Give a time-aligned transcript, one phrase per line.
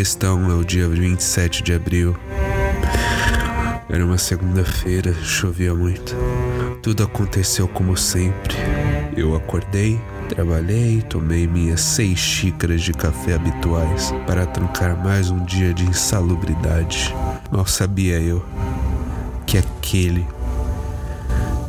[0.00, 2.16] questão é o dia 27 de abril.
[3.86, 6.16] Era uma segunda-feira, chovia muito.
[6.82, 8.54] Tudo aconteceu como sempre.
[9.14, 15.74] Eu acordei, trabalhei, tomei minhas seis xícaras de café habituais para trancar mais um dia
[15.74, 17.14] de insalubridade.
[17.52, 18.42] Mal sabia eu
[19.46, 20.26] que aquele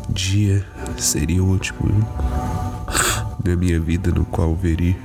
[0.08, 0.66] dia
[0.98, 1.90] seria o último
[3.44, 4.96] na minha vida no qual veria.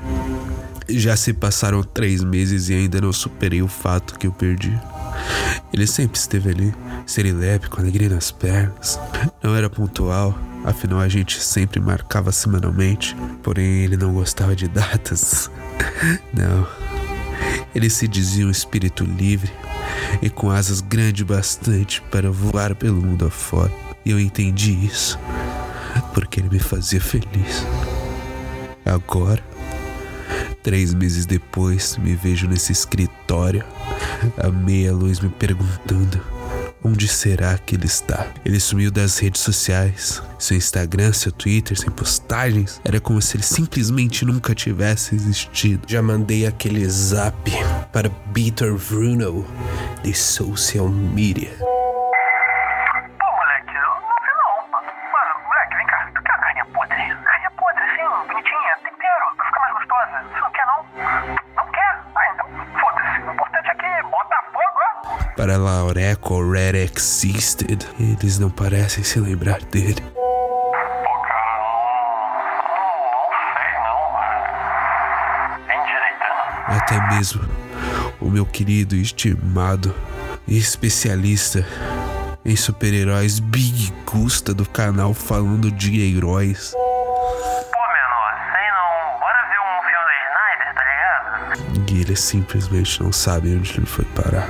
[0.88, 4.78] Já se passaram três meses e ainda não superei o fato que eu perdi.
[5.72, 6.74] Ele sempre esteve ali,
[7.06, 8.98] serelepe, com alegria nas pernas.
[9.42, 15.50] Não era pontual, afinal a gente sempre marcava semanalmente, porém ele não gostava de datas.
[16.32, 16.66] Não.
[17.74, 19.52] Ele se dizia um espírito livre
[20.22, 23.72] e com asas grandes bastante para voar pelo mundo afora.
[24.04, 25.18] E eu entendi isso,
[26.14, 27.66] porque ele me fazia feliz.
[28.84, 29.42] Agora,
[30.66, 33.64] três meses depois, me vejo nesse escritório,
[34.36, 36.20] a meia luz me perguntando
[36.82, 38.26] onde será que ele está.
[38.44, 42.80] Ele sumiu das redes sociais, seu Instagram, seu Twitter, sem postagens.
[42.84, 45.82] Era como se ele simplesmente nunca tivesse existido.
[45.86, 47.48] Já mandei aquele zap
[47.92, 49.46] para Peter Bruno
[50.02, 51.65] de social media.
[65.96, 67.86] Laureco already existed.
[67.98, 69.96] Eles não parecem se lembrar dele.
[76.66, 77.42] Até mesmo
[78.20, 79.94] o meu querido e estimado
[80.46, 81.66] especialista
[82.44, 86.72] em super-heróis Big Gusta do canal Falando de Heróis.
[86.72, 89.18] Pô, menor, sei não.
[89.18, 91.90] Bora ver um filme do Snyder, tá ligado?
[91.90, 94.46] E eles simplesmente não sabem onde ele foi parar.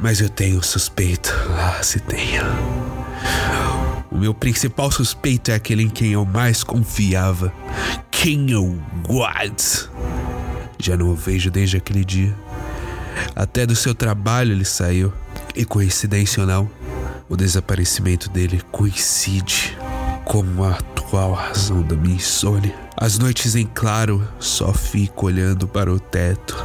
[0.00, 1.34] Mas eu tenho um suspeito.
[1.56, 2.42] Ah, se tenho.
[4.10, 7.52] O meu principal suspeito é aquele em quem eu mais confiava.
[8.26, 9.88] Eu Watts.
[10.78, 12.34] Já não o vejo desde aquele dia.
[13.34, 15.12] Até do seu trabalho ele saiu.
[15.54, 16.70] E coincidência ou não,
[17.28, 19.76] o desaparecimento dele coincide
[20.24, 22.74] com a atual razão da minha insônia.
[22.96, 26.56] As noites em claro, só fico olhando para o teto,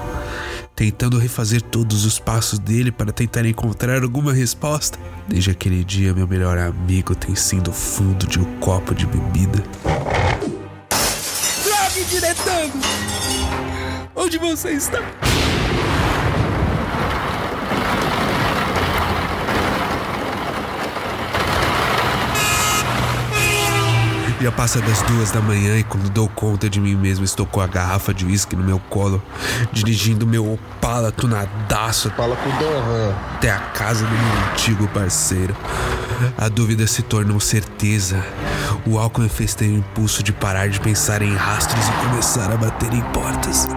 [0.76, 4.98] tentando refazer todos os passos dele para tentar encontrar alguma resposta.
[5.28, 9.64] Desde aquele dia, meu melhor amigo tem sido o fundo de um copo de bebida.
[11.64, 12.74] Drogue diretando!
[14.16, 15.00] Onde você está?
[24.44, 27.62] Já passa das duas da manhã e quando dou conta de mim mesmo, estou com
[27.62, 29.24] a garrafa de uísque no meu colo,
[29.72, 33.16] dirigindo meu Opala tunadaço Fala com o Dohan.
[33.36, 35.56] até a casa do meu antigo parceiro.
[36.38, 38.22] A dúvida se tornou certeza.
[38.86, 42.52] O álcool me fez ter o impulso de parar de pensar em rastros e começar
[42.52, 43.70] a bater em portas.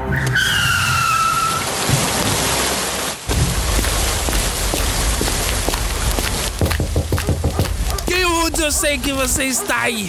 [8.04, 8.22] Quem
[8.64, 10.08] eu sei que você está aí?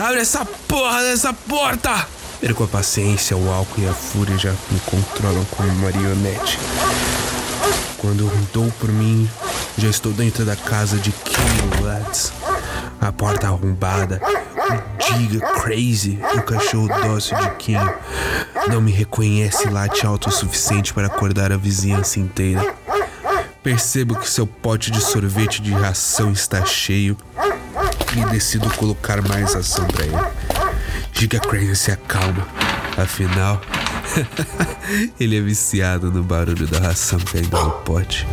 [0.00, 2.06] Abre essa porra dessa porta!
[2.40, 6.58] Perco a paciência, o álcool e a fúria já me controlam como marionete.
[7.98, 9.28] Quando dou por mim,
[9.76, 12.32] já estou dentro da casa de Kim Watts.
[12.98, 17.76] A porta arrombada, o Diga Crazy, o cachorro dócil de Kim,
[18.68, 22.74] não me reconhece late alto o suficiente para acordar a vizinhança inteira.
[23.62, 27.18] Percebo que seu pote de sorvete de ração está cheio
[28.16, 30.14] e decido colocar mais ação pra ele.
[31.12, 32.46] Giga Crazy se acalma,
[32.96, 33.60] afinal,
[35.20, 38.26] ele é viciado no barulho da ração caindo no pote.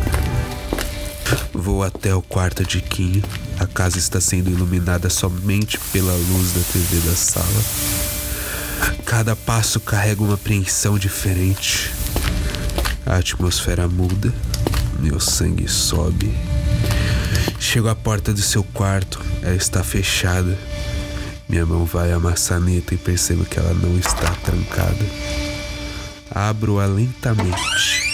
[1.52, 3.22] Vou até o quarto de Kim.
[3.58, 7.64] A casa está sendo iluminada somente pela luz da TV da sala.
[9.04, 11.92] Cada passo carrega uma apreensão diferente.
[13.04, 14.32] A atmosfera muda,
[14.98, 16.34] meu sangue sobe.
[17.60, 20.56] Chego à porta do seu quarto, ela está fechada.
[21.48, 25.04] Minha mão vai à maçaneta e percebo que ela não está trancada.
[26.30, 28.08] Abro-a lentamente.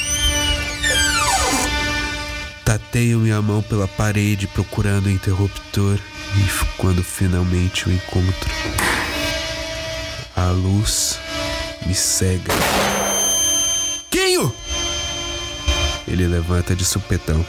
[2.64, 5.98] Tateio minha mão pela parede procurando o interruptor
[6.36, 8.50] e quando finalmente o encontro,
[10.34, 11.18] a luz
[11.86, 12.52] me cega.
[14.10, 14.63] Quinho!
[16.06, 17.44] Ele levanta de supetão.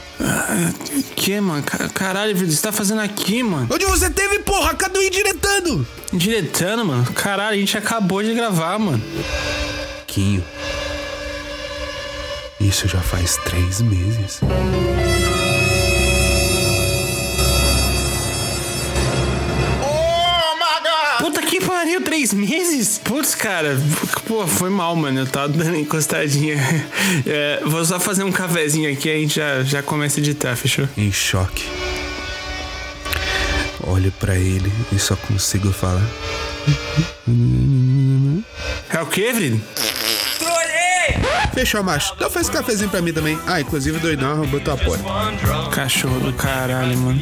[1.16, 1.62] Que, mano?
[1.64, 3.68] Ca- Caralho, filho, você tá fazendo aqui, mano?
[3.70, 4.74] Onde você teve, porra?
[4.76, 5.86] Cadê o indiretando?
[6.14, 7.06] Diretando, mano.
[7.14, 9.04] Caralho, a gente acabou de gravar, mano.
[9.98, 10.44] Marquinho.
[12.60, 14.40] Isso já faz três meses.
[21.96, 22.98] Que três meses?
[22.98, 23.78] Putz, cara,
[24.28, 25.20] pô, foi mal, mano.
[25.20, 26.56] Eu tava dando encostadinha.
[27.26, 30.88] É, vou só fazer um cafezinho aqui, a gente já, já começa a editar, fechou?
[30.98, 31.64] Em choque.
[33.82, 36.06] Olho pra ele e só consigo falar.
[38.90, 39.62] É o quê, Vrid?
[41.54, 42.14] Fechou, macho.
[42.16, 43.40] Então faz cafezinho pra mim também.
[43.48, 45.04] Ah, inclusive o doidão roubou tua porta.
[45.72, 47.22] Cachorro do caralho, mano.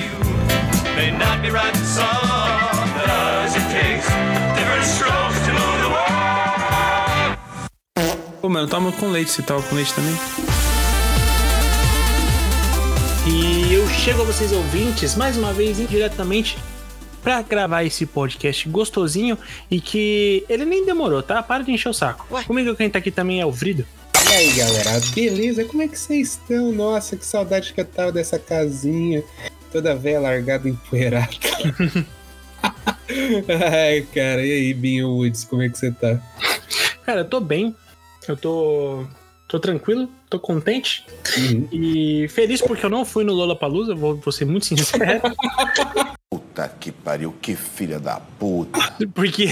[8.43, 10.13] Pô, mano, toma com leite, você tava com leite também?
[13.25, 16.57] E eu chego a vocês ouvintes mais uma vez indiretamente
[17.21, 19.37] pra gravar esse podcast gostosinho
[19.71, 21.41] e que ele nem demorou, tá?
[21.41, 22.27] Para de encher o saco.
[22.45, 23.85] Comigo quem tá aqui também é o Vrido.
[24.29, 25.63] E aí, galera, beleza?
[25.63, 26.73] Como é que vocês estão?
[26.73, 29.23] Nossa, que saudade que eu tava dessa casinha,
[29.71, 31.29] toda velha, largada, empoeirada.
[33.74, 36.19] Ai, cara, e aí, Binho Woods, como é que você tá?
[37.06, 37.75] Cara, eu tô bem.
[38.27, 39.06] Eu tô.
[39.48, 41.06] tô tranquilo, tô contente
[41.38, 41.68] Uhum.
[41.71, 45.21] e feliz porque eu não fui no Lollapalooza, vou, vou ser muito sincero.
[46.31, 48.80] Puta que pariu, que filha da puta.
[49.13, 49.50] Porque,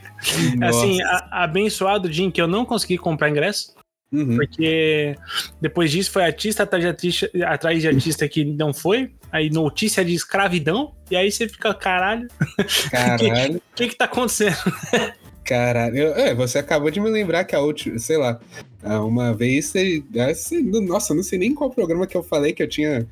[0.62, 3.74] assim, a- abençoado Jim que eu não consegui comprar ingresso.
[4.14, 4.36] Uhum.
[4.36, 5.16] Porque
[5.60, 9.10] depois disso foi artista atrás de artista, atrás de artista que não foi.
[9.32, 10.94] Aí notícia de escravidão.
[11.10, 12.28] E aí você fica, caralho,
[12.90, 14.56] Caralho, o que que tá acontecendo?
[15.44, 15.96] caralho.
[15.96, 18.38] Eu- é, você acabou de me lembrar que a última, sei lá,
[18.82, 22.22] ah, uma vez você, ah, você- Nossa, eu não sei nem qual programa que eu
[22.22, 23.06] falei que eu tinha.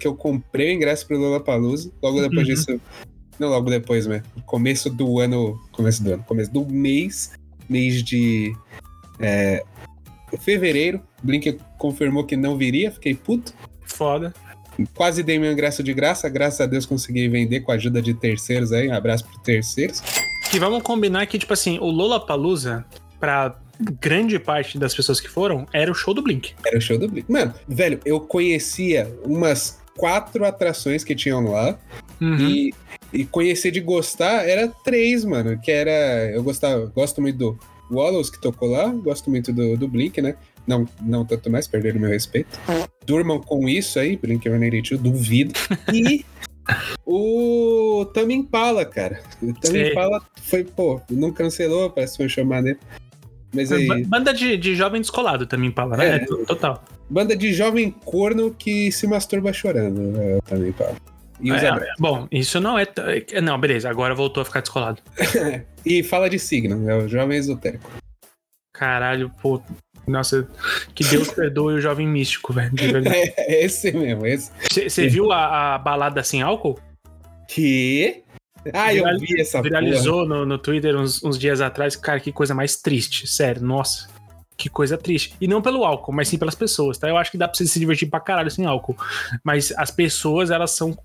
[0.00, 1.92] Que eu comprei o ingresso pro Lollapalooza.
[2.02, 2.54] Logo depois Uhum.
[2.54, 2.80] disso.
[3.38, 4.22] Não, logo depois, né?
[4.44, 5.56] Começo do ano.
[5.70, 6.24] Começo do ano.
[6.24, 7.30] Começo do mês.
[7.68, 8.52] Mês de.
[9.20, 9.62] é,
[10.36, 11.00] fevereiro.
[11.22, 12.90] Blink confirmou que não viria.
[12.90, 13.54] Fiquei puto.
[13.84, 14.34] Foda.
[14.94, 16.28] Quase dei meu ingresso de graça.
[16.28, 18.88] Graças a Deus consegui vender com a ajuda de terceiros aí.
[18.88, 20.02] Um abraço pro terceiros.
[20.52, 22.84] E vamos combinar que, tipo assim, o Lollapalooza,
[23.18, 23.56] pra
[24.00, 26.54] grande parte das pessoas que foram, era o show do Blink.
[26.66, 27.30] Era o show do Blink.
[27.30, 31.78] Mano, velho, eu conhecia umas quatro atrações que tinham lá.
[32.20, 32.48] Uhum.
[32.48, 32.74] E,
[33.12, 35.58] e conhecer de gostar era três, mano.
[35.60, 36.30] Que era.
[36.30, 37.58] Eu gostava, gosto muito do
[37.90, 40.34] Wallows que tocou lá, gosto muito do, do Blink, né?
[40.66, 42.58] Não, não tanto mais, perderam meu respeito.
[43.06, 45.52] Durmam com isso aí, Blink 182, duvido.
[45.92, 46.24] E
[47.06, 49.20] o Tame Impala, cara.
[49.42, 49.90] O Tame.
[49.90, 52.78] Impala foi, pô, não cancelou, parece que foi chamar dele.
[53.54, 56.16] Mas aí, Ba- Banda de, de jovem descolado também, Paula, né?
[56.16, 56.18] É.
[56.44, 56.84] Total.
[57.08, 60.96] banda de jovem corno que se masturba chorando, é, o Tame Impala.
[61.40, 61.86] E usa É, droga.
[61.98, 62.86] bom, isso não é.
[63.32, 65.00] é- Não, beleza, agora voltou a ficar descolado.
[65.86, 67.90] E fala de signo, é o jovem esotérico.
[68.74, 69.62] Caralho, pô.
[70.06, 70.46] Nossa,
[70.94, 72.70] que Deus perdoe o jovem místico, velho.
[72.74, 73.32] verdade.
[73.38, 74.50] É esse mesmo, esse.
[74.70, 76.78] Você viu a, a balada sem álcool?
[77.48, 78.22] Que?
[78.74, 81.96] Ah, eu vi essa Viralizou no, no Twitter uns, uns dias atrás.
[81.96, 83.26] Cara, que coisa mais triste.
[83.26, 84.08] Sério, nossa.
[84.56, 85.34] Que coisa triste.
[85.40, 87.08] E não pelo álcool, mas sim pelas pessoas, tá?
[87.08, 88.96] Eu acho que dá pra você se divertir pra caralho sem álcool.
[89.44, 90.98] Mas as pessoas, elas são.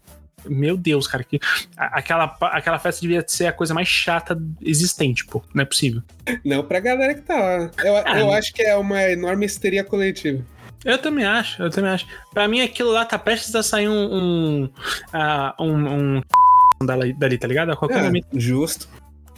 [0.48, 1.24] Meu Deus, cara.
[1.24, 1.40] Que,
[1.78, 5.42] aquela, aquela festa devia ser a coisa mais chata existente, pô.
[5.54, 6.02] Não é possível.
[6.44, 7.72] Não pra galera que tá lá.
[7.84, 10.44] Eu, Ah, eu acho que é uma enorme histeria coletiva.
[10.86, 12.06] Eu também acho, eu também acho.
[12.34, 14.14] Pra mim, aquilo lá tá prestes a sair um.
[14.14, 14.70] um.
[15.14, 16.22] ah, um, um
[16.86, 17.72] dali, dali, tá ligado?
[17.72, 18.28] A qualquer Ah, momento.
[18.34, 18.90] justo.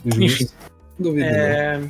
[0.04, 0.28] Enfim.
[0.28, 0.54] Justo.
[0.98, 1.26] Duvido.
[1.30, 1.88] não.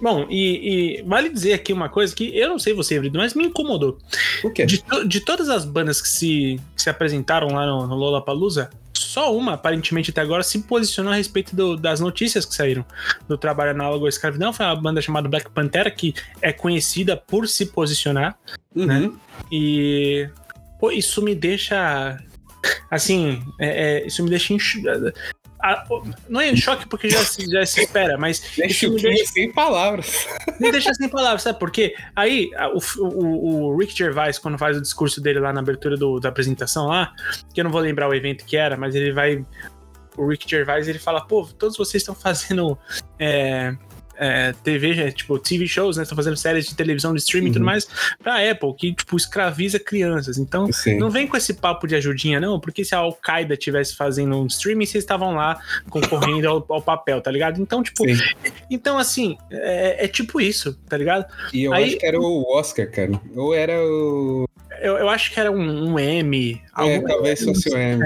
[0.00, 3.32] Bom, e, e vale dizer aqui uma coisa que eu não sei você, Vrido, mas
[3.34, 3.96] me incomodou.
[4.44, 4.66] O quê?
[4.66, 8.68] De, to- de todas as bandas que se, que se apresentaram lá no, no Lollapalooza,
[8.92, 12.84] só uma, aparentemente até agora, se posicionou a respeito do- das notícias que saíram
[13.26, 14.52] do trabalho análogo à escravidão.
[14.52, 18.38] Foi uma banda chamada Black Pantera, que é conhecida por se posicionar.
[18.74, 19.00] né?
[19.00, 19.16] Uhum.
[19.50, 20.28] E.
[20.78, 22.18] Pô, isso me deixa.
[22.90, 24.58] Assim, é- é, isso me deixa em.
[25.72, 25.84] A-
[26.28, 30.26] não é choque porque já, se- já se espera, mas Deixa o deixa, sem palavras.
[30.60, 31.94] me deixa sem palavras, sabe por quê?
[32.14, 32.50] Aí,
[32.98, 36.28] o, o, o Rick Gervais, quando faz o discurso dele lá na abertura do- da
[36.28, 37.12] apresentação lá,
[37.52, 39.44] que eu não vou lembrar o evento que era, mas ele vai.
[40.16, 42.78] O Rick Gervais ele fala: pô, todos vocês estão fazendo.
[43.18, 43.74] é,
[44.18, 46.02] é, TV, é, tipo, TV shows, né?
[46.02, 47.66] Estão fazendo séries de televisão, de streaming e tudo Uhum.
[47.66, 47.86] mais,
[48.22, 50.38] pra Apple, que, tipo, escraviza crianças.
[50.38, 50.98] Então, Sim.
[50.98, 54.46] não vem com esse papo de ajudinha, não, porque se a Al-Qaeda estivesse fazendo um
[54.46, 55.58] streaming, vocês estavam lá
[55.90, 57.60] concorrendo ao, ao papel, tá ligado?
[57.60, 58.16] Então, tipo, Sim.
[58.70, 61.26] então assim, é, é tipo isso, tá ligado?
[61.52, 63.20] E eu Aí- acho que era o Oscar, cara.
[63.34, 64.48] Ou era o.
[64.80, 66.54] Eu, eu acho que era um, um M.
[66.54, 68.02] É, algum- talvez fosse o M.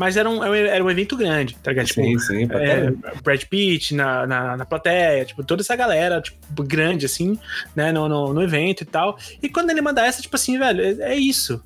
[0.00, 1.88] Mas era um, era um evento grande, tá ligado?
[1.88, 2.90] Tipo, Sim, sim, é.
[3.22, 7.38] Brad Pitt na, na, na plateia, tipo, toda essa galera, tipo, grande, assim,
[7.76, 9.18] né, no, no, no evento e tal.
[9.42, 11.62] E quando ele manda essa, tipo assim, velho, é, é isso.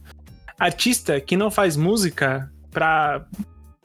[0.59, 3.25] Artista que não faz música pra,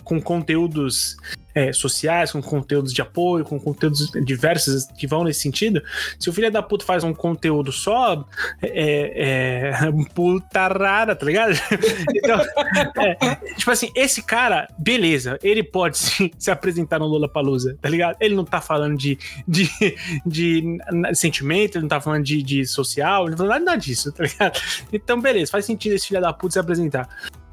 [0.03, 1.15] com conteúdos
[1.59, 5.81] é, sociais, com conteúdos de apoio, com conteúdos diversos que vão nesse sentido.
[6.17, 8.25] Se o filho da puta faz um conteúdo só,
[8.61, 11.53] é, é puta rara, tá ligado?
[12.15, 12.39] Então,
[12.97, 18.15] é, tipo assim, esse cara, beleza, ele pode se, se apresentar no Lollapalooza, tá ligado?
[18.19, 19.69] Ele não tá falando de, de,
[20.25, 20.77] de
[21.13, 24.23] sentimento, ele não tá falando de, de social, ele não tá falando nada disso, tá
[24.23, 24.59] ligado?
[24.91, 27.07] Então, beleza, faz sentido esse filho da puta se apresentar.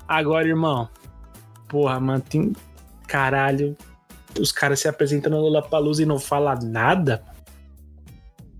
[0.06, 0.88] Agora, irmão,
[1.68, 2.52] porra, mano, tem.
[3.06, 3.76] Caralho,
[4.40, 7.22] os caras se apresentam no Lollapalooza e não fala nada?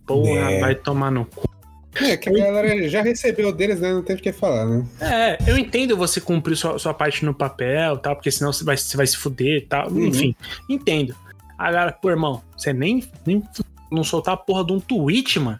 [0.06, 0.60] Porra, É.
[0.60, 1.46] vai tomar no cu.
[1.98, 3.92] É, que a galera já recebeu deles, né?
[3.92, 4.86] Não tem o que falar, né?
[5.00, 8.76] É, eu entendo você cumprir sua, sua parte no papel, tal, porque senão você vai,
[8.76, 9.90] você vai se fuder e tal.
[9.90, 10.06] Uhum.
[10.06, 10.36] Enfim,
[10.68, 11.14] entendo.
[11.58, 13.42] Agora, pô, irmão, você nem, nem
[13.90, 15.58] não soltar a porra de um tweet, mano.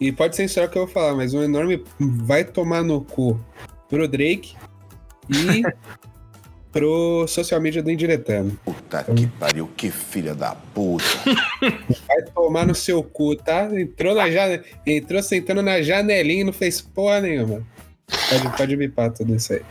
[0.00, 3.02] E pode ser só o que eu vou falar, mas um enorme vai tomar no
[3.02, 3.38] cu
[3.88, 4.54] pro Drake
[5.28, 5.62] e
[6.76, 8.58] pro social media do Indiretando.
[8.64, 11.04] Puta que pariu, que filha da puta.
[12.06, 13.68] Vai tomar no seu cu, tá?
[13.72, 17.62] Entrou na janela, entrou sentando na janelinha e não fez porra nenhuma.
[18.28, 19.62] Pode, pode bipar tudo isso aí.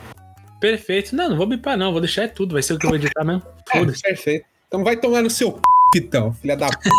[0.60, 1.16] Perfeito.
[1.16, 1.92] Não, não vou bipar, não.
[1.92, 2.54] Vou deixar é tudo.
[2.54, 3.44] Vai ser o que eu vou editar mesmo.
[3.74, 4.02] É, Foda-se.
[4.04, 4.46] perfeito.
[4.68, 5.62] Então vai tomar no seu c,
[5.94, 6.90] Pitão, filha da puta.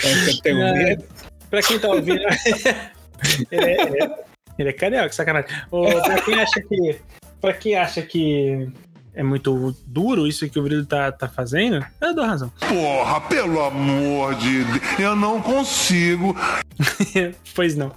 [0.00, 0.72] Você tem um É.
[0.72, 1.04] medo?
[1.50, 2.22] Pra quem tá ouvindo.
[3.50, 4.27] é, é-
[4.58, 5.50] ele é carioca, sacanagem.
[5.70, 7.00] Ô, pra quem acha que.
[7.40, 8.68] Pra quem acha que
[9.18, 12.52] é muito duro isso que o Vrilo tá, tá fazendo, eu dou razão.
[12.68, 16.36] Porra, pelo amor de Deus, eu não consigo.
[17.52, 17.92] pois não.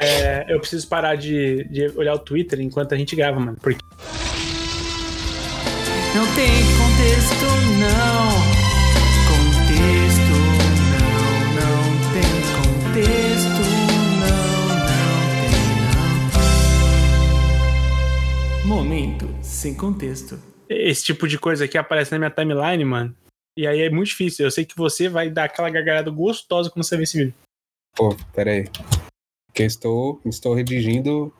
[0.00, 3.56] É, eu preciso parar de, de olhar o Twitter enquanto a gente grava, mano.
[3.60, 3.82] Porque
[6.14, 7.46] Não tem contexto,
[7.80, 8.30] não.
[9.26, 10.36] Contexto,
[10.92, 11.26] não,
[11.58, 13.55] não tem contexto,
[18.76, 20.38] Momento sem contexto.
[20.68, 23.16] esse tipo de coisa aqui aparece na minha timeline, mano.
[23.56, 24.44] E aí é muito difícil.
[24.44, 27.34] Eu sei que você vai dar aquela gargalhada gostosa quando você ver esse vídeo.
[27.94, 28.64] Pô, peraí.
[29.54, 31.34] Que eu estou, estou redigindo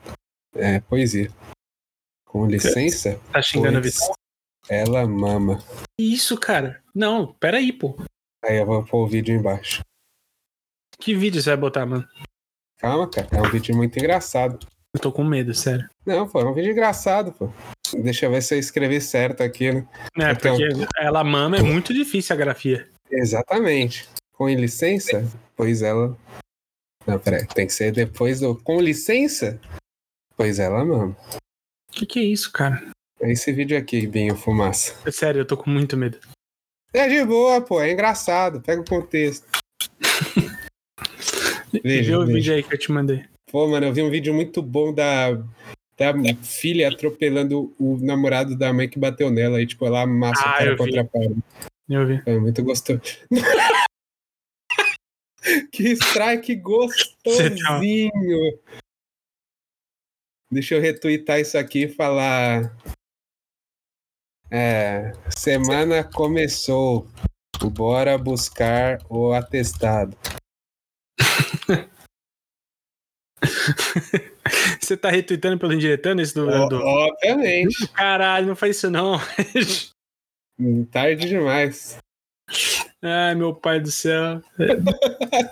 [0.54, 1.30] é, poesia.
[2.26, 4.14] Com licença, Tá xingando a Vitória.
[4.66, 5.58] ela mama.
[6.00, 6.82] Que Isso, cara.
[6.94, 7.98] Não, peraí, pô.
[8.42, 9.82] Aí eu vou pôr o vídeo embaixo.
[10.98, 12.08] Que vídeo você vai botar, mano?
[12.78, 13.28] Calma, cara.
[13.30, 14.66] É um vídeo muito engraçado.
[14.96, 15.86] Eu tô com medo, sério.
[16.06, 17.52] Não, pô, é um vídeo engraçado, pô.
[18.02, 19.86] Deixa eu ver se eu escrevi certo aqui, né?
[20.18, 22.88] É, Então- porque ela mama é muito difícil a grafia.
[23.10, 24.08] Exatamente.
[24.32, 25.22] Com licença,
[25.54, 26.16] pois ela.
[27.06, 27.46] Não, peraí.
[27.46, 28.56] Tem que ser depois do.
[28.56, 29.60] Com licença,
[30.34, 31.14] pois ela mama.
[31.92, 32.82] Que que é isso, cara?
[33.20, 34.94] É esse vídeo aqui, Binho Fumaça.
[35.06, 36.18] É Sério, eu tô com muito medo.
[36.94, 37.82] É de boa, pô.
[37.82, 38.62] É engraçado.
[38.62, 39.46] Pega o contexto.
[41.84, 43.26] Veja, Vê o vídeo aí que eu te mandei.
[43.50, 45.32] Pô, mano, eu vi um vídeo muito bom da,
[45.96, 46.12] da
[46.42, 49.62] filha atropelando o namorado da mãe que bateu nela.
[49.62, 51.40] E, tipo, ela amassa Ah, o cara contra a parede.
[51.88, 52.22] Eu vi.
[52.26, 53.00] É muito gostoso.
[55.70, 58.10] que strike gostosinho.
[60.50, 62.76] Deixa eu retweetar isso aqui e falar.
[64.50, 67.06] É, semana começou.
[67.72, 70.16] Bora buscar o atestado.
[74.80, 76.76] Você tá retweetando pelo indiretando esse do, Ó, do...
[76.80, 77.88] Obviamente.
[77.88, 79.18] Caralho, não faz isso não.
[80.90, 81.98] Tarde demais.
[83.02, 84.40] Ai, meu pai do céu.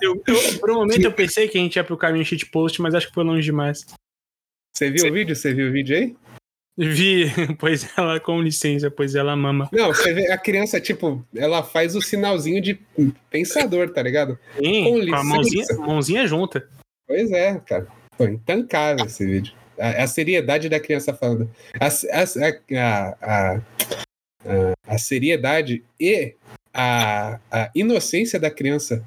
[0.01, 2.95] Eu, eu- por um momento eu pensei que a gente ia pro caminho shitpost, mas
[2.95, 3.85] acho que foi longe demais.
[4.77, 5.35] Você viu o vídeo?
[5.37, 6.17] Você viu o vídeo aí?
[6.77, 7.27] Vi,
[7.59, 9.69] pois ela, com licença, pois ela mama.
[9.73, 12.81] Não, você vê a criança, tipo, ela faz o sinalzinho de
[13.31, 14.39] pensador, tá ligado?
[14.57, 15.25] Sim, Com com a licença.
[15.25, 16.69] mãozinha, mãozinha junta.
[17.07, 17.87] Pois é, cara.
[18.17, 19.55] Foi intancável esse vídeo.
[19.79, 21.51] A, a seriedade da criança falando.
[21.81, 26.35] A, a, a, a, a- a seriedade e
[26.73, 29.03] a, a inocência da criança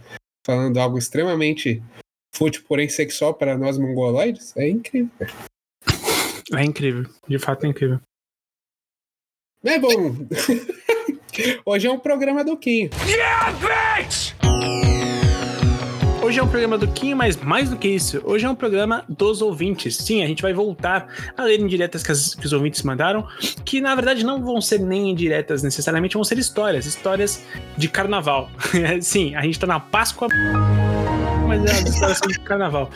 [0.46, 1.82] falando algo extremamente
[2.36, 5.12] fútil, porém sexual para nós mongoloides é incrível.
[6.54, 8.00] É incrível, de fato é incrível.
[9.64, 10.16] É bom.
[11.66, 12.90] Hoje é um programa do Kim.
[16.28, 19.06] Hoje é um programa do Kim, mas mais do que isso, hoje é um programa
[19.08, 19.96] dos ouvintes.
[19.96, 21.08] Sim, a gente vai voltar
[21.38, 23.26] a ler indiretas que, as- que os ouvintes mandaram,
[23.64, 27.46] que na verdade não vão ser nem indiretas necessariamente, vão ser histórias, histórias
[27.78, 28.52] de carnaval.
[29.02, 30.28] Sim, a gente tá na Páscoa,
[31.48, 32.90] mas mais das histórias sobre carnaval.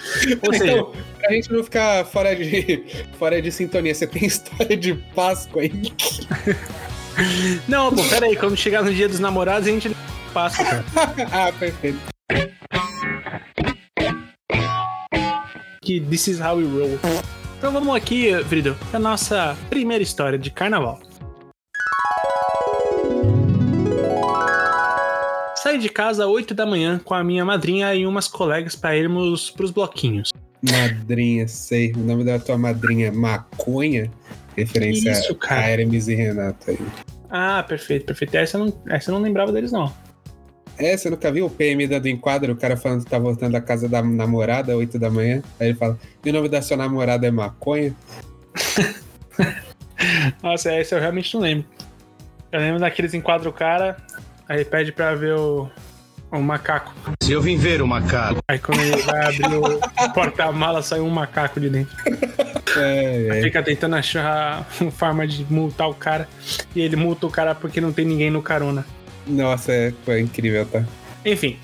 [0.45, 2.83] Ou seja, Então, pra gente não ficar fora de,
[3.17, 5.71] fora de sintonia, você tem história de Páscoa aí?
[7.65, 9.89] não, pô, pera aí, quando chegar no dia dos namorados, a gente
[10.33, 10.83] passa, cara.
[11.31, 12.11] ah, perfeito.
[15.83, 16.99] Que this is how we roll.
[17.57, 20.99] Então vamos aqui, Frido, pra nossa primeira história de carnaval.
[25.55, 28.95] Saí de casa às 8 da manhã com a minha madrinha e umas colegas pra
[28.95, 30.29] irmos pros bloquinhos.
[30.61, 31.91] Madrinha, sei.
[31.93, 34.11] O nome da tua madrinha é Maconha?
[34.55, 36.79] Referência Isso, a Hermes e Renato aí.
[37.27, 38.35] Ah, perfeito, perfeito.
[38.37, 39.91] Essa eu não, essa eu não lembrava deles, não.
[40.81, 42.53] É, você nunca viu o PM dando enquadro?
[42.53, 45.43] O cara falando que tá voltando da casa da namorada, 8 da manhã.
[45.59, 47.95] Aí ele fala: E o nome da sua namorada é Maconha?
[50.41, 51.65] Nossa, essa eu realmente não lembro.
[52.51, 53.95] Eu lembro daqueles enquadra o cara,
[54.49, 55.69] aí pede pra ver o,
[56.31, 56.91] o macaco.
[57.21, 58.39] Se eu vim ver o macaco.
[58.47, 59.79] Aí quando ele vai abrir o
[60.13, 61.95] porta-mala, sai um macaco de dentro.
[62.75, 63.41] É, é.
[63.43, 66.27] Fica tentando achar uma forma de multar o cara.
[66.75, 68.83] E ele multa o cara porque não tem ninguém no carona.
[69.27, 70.83] Nossa, é, foi incrível, tá?
[71.25, 71.57] Enfim,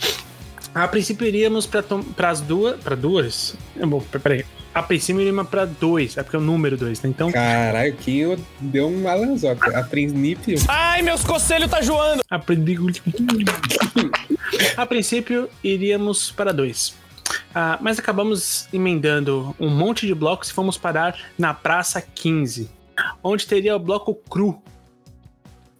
[0.73, 2.79] a princípio iríamos tom- pras duas.
[2.79, 3.55] Pra duas?
[3.79, 4.45] É Bom, peraí.
[4.73, 7.09] A princípio iríamos pra dois, é porque é o número dois, né?
[7.09, 9.75] Então, Caralho, o Kinho deu um alanzoca.
[9.77, 10.59] A princípio.
[10.67, 12.23] Ai, meus conselhos tá joando!
[12.29, 12.35] a,
[14.77, 16.93] a princípio iríamos para dois.
[17.53, 22.69] Ah, mas acabamos emendando um monte de blocos e fomos parar na Praça 15,
[23.23, 24.61] onde teria o bloco cru.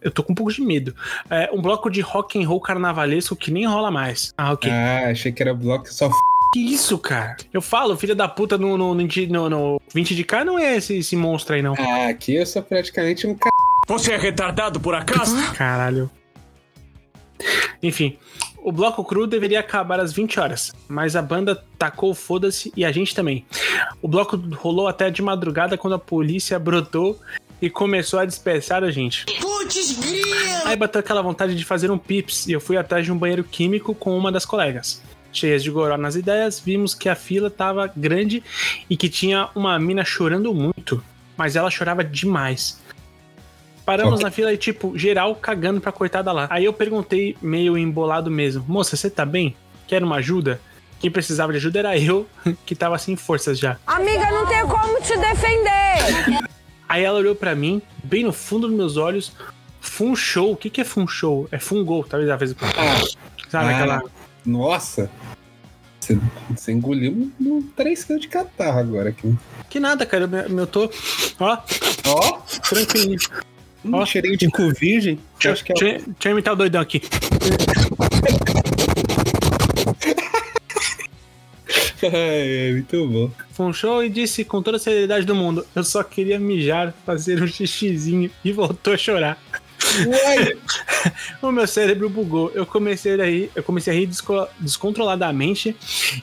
[0.00, 0.94] Eu tô com um pouco de medo.
[1.28, 4.32] É, um bloco de rock and roll carnavalesco que nem rola mais.
[4.38, 4.70] Ah, ok.
[4.70, 6.06] Ah, achei que era bloco só.
[6.06, 6.14] f-
[6.54, 7.36] Que isso, cara?
[7.52, 10.98] Eu falo, filho da puta no, no, no, no 20 de cá não é esse,
[10.98, 11.74] esse monstro aí, não.
[11.78, 13.40] Ah, aqui eu sou praticamente um c.
[13.88, 15.34] Você é retardado por acaso?
[15.54, 16.10] Caralho.
[17.82, 18.18] Enfim,
[18.62, 22.90] o bloco cru deveria acabar às 20 horas, mas a banda tacou foda-se e a
[22.92, 23.46] gente também.
[24.02, 27.18] O bloco rolou até de madrugada quando a polícia brotou
[27.60, 29.26] e começou a dispersar a gente.
[30.64, 33.44] Aí bateu aquela vontade de fazer um pips e eu fui atrás de um banheiro
[33.44, 35.02] químico com uma das colegas.
[35.32, 38.42] Cheias de goró nas ideias, vimos que a fila tava grande
[38.88, 41.02] e que tinha uma mina chorando muito,
[41.36, 42.80] mas ela chorava demais.
[43.84, 46.46] Paramos na fila e, tipo, geral cagando pra coitada lá.
[46.50, 49.56] Aí eu perguntei, meio embolado mesmo: Moça, você tá bem?
[49.86, 50.60] Quer uma ajuda?
[51.00, 52.26] Quem precisava de ajuda era eu,
[52.66, 53.78] que tava sem forças já.
[53.86, 56.47] Amiga, não tem como te defender.
[56.88, 59.32] Aí ela olhou pra mim, bem no fundo dos meus olhos.
[59.80, 60.52] Fun show.
[60.52, 61.46] O que, que é fun show?
[61.52, 62.56] É fungou, talvez ela fez o.
[63.50, 64.02] Sabe Ah, aquela.
[64.44, 65.10] Nossa.
[66.00, 66.18] Você,
[66.50, 69.34] você engoliu um, um 3 kg de catarro agora aqui.
[69.68, 70.28] Que nada, cara.
[70.48, 70.90] Eu, eu tô.
[71.38, 71.58] Ó,
[72.06, 73.18] Ó, tranquilinho.
[73.84, 74.06] um Ó.
[74.06, 75.18] cheirinho de cu virgem.
[75.44, 77.02] Eu acho que é Deixa, deixa eu imitar o doidão aqui.
[82.06, 83.72] é, muito bom.
[83.72, 87.46] Show e disse com toda a seriedade do mundo: Eu só queria mijar, fazer um
[87.46, 89.38] xixizinho e voltou a chorar.
[90.06, 90.56] Uai,
[91.42, 92.50] O meu cérebro bugou.
[92.54, 95.74] Eu comecei a rir, eu comecei a rir desco- descontroladamente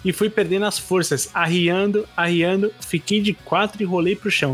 [0.03, 4.53] e fui perdendo as forças, arriando, arriando, fiquei de quatro e rolei pro chão.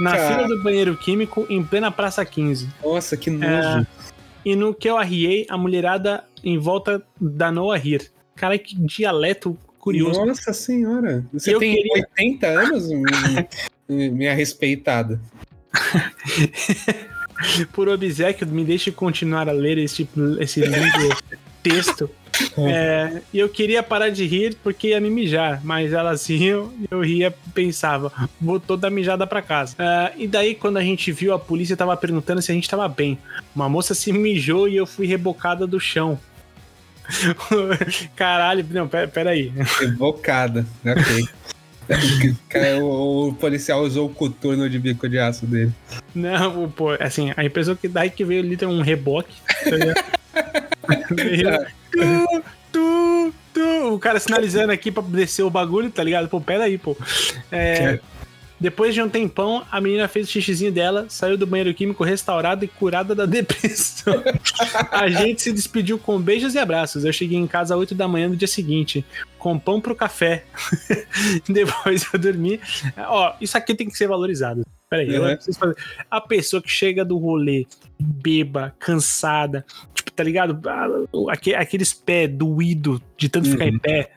[0.00, 0.34] Na Cara.
[0.44, 2.68] fila do banheiro químico, em plena Praça 15.
[2.82, 3.86] nossa, que É, nojo.
[4.44, 8.10] e no que eu arriei, a mulherada em volta danou a rir.
[8.34, 10.24] Cara, que dialeto curioso.
[10.24, 11.24] Nossa senhora.
[11.32, 12.88] Você Eu tem queria- 80 anos,
[13.88, 15.20] minha, respeitada.
[17.72, 21.16] Por obsequio, me deixe continuar a ler esse, esse lindo
[21.62, 22.10] texto.
[22.56, 26.86] É, e eu queria parar de rir porque ia me mijar, mas elas riam e
[26.90, 29.74] eu ria e pensava, vou toda mijada pra casa.
[29.78, 32.88] É, e daí, quando a gente viu, a polícia tava perguntando se a gente tava
[32.88, 33.18] bem.
[33.54, 36.18] Uma moça se mijou e eu fui rebocada do chão.
[38.16, 39.52] Caralho, não, pera, pera aí.
[39.80, 40.66] Evocada.
[40.84, 41.28] Ok.
[42.48, 45.72] Cara, o, o policial usou o coturno de bico de aço dele.
[46.14, 49.34] Não, pô, assim, a impressão que daí que veio literalmente um reboque.
[49.64, 50.20] tá?
[51.10, 52.42] Veio, tu,
[52.72, 56.28] tu, tu, o cara sinalizando aqui pra descer o bagulho, tá ligado?
[56.28, 56.96] Pô, pera aí, pô.
[57.50, 58.00] É,
[58.60, 62.64] depois de um tempão, a menina fez o xixizinho dela, saiu do banheiro químico restaurada
[62.64, 64.22] e curada da depressão.
[64.90, 67.04] a gente se despediu com beijos e abraços.
[67.04, 69.04] Eu cheguei em casa às 8 da manhã do dia seguinte,
[69.38, 70.44] com pão pro café.
[71.48, 72.60] Depois eu dormi.
[73.08, 74.62] Ó, isso aqui tem que ser valorizado.
[74.88, 75.34] Peraí, eu Uhum.
[75.36, 75.76] preciso fazer.
[76.10, 77.64] A pessoa que chega do rolê,
[77.98, 80.60] beba, cansada, tipo, tá ligado?
[80.68, 80.88] Ah,
[81.30, 84.10] aque- Aqueles pés doído de tanto ficar em pé.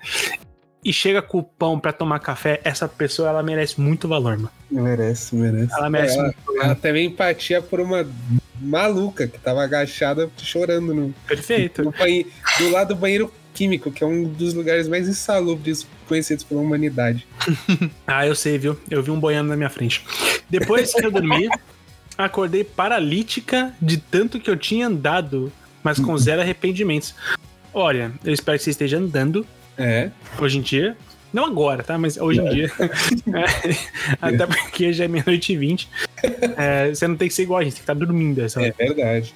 [0.83, 4.51] E chega com o pão pra tomar café, essa pessoa ela merece muito valor, mano.
[4.69, 5.73] Merece, merece.
[5.73, 8.05] Ela merece Ela, muito ela teve empatia por uma
[8.59, 11.83] maluca que tava agachada chorando no, Perfeito.
[11.83, 16.43] no banheiro, do lado do banheiro químico, que é um dos lugares mais insalubres conhecidos
[16.43, 17.25] pela humanidade.
[18.05, 18.77] Ah, eu sei, viu?
[18.89, 20.05] Eu vi um boiando na minha frente.
[20.49, 21.47] Depois que eu dormi,
[22.17, 27.15] acordei paralítica de tanto que eu tinha andado, mas com zero arrependimentos.
[27.73, 30.09] Olha, eu espero que você esteja andando É.
[30.39, 30.95] hoje em dia.
[31.33, 31.97] Não agora, tá?
[31.97, 32.71] Mas hoje em dia.
[33.33, 33.75] É,
[34.21, 35.89] até porque já é meia-noite e vinte.
[36.57, 38.62] É, você não tem que ser igual a gente, tem que estar dormindo essa.
[38.62, 39.33] É verdade.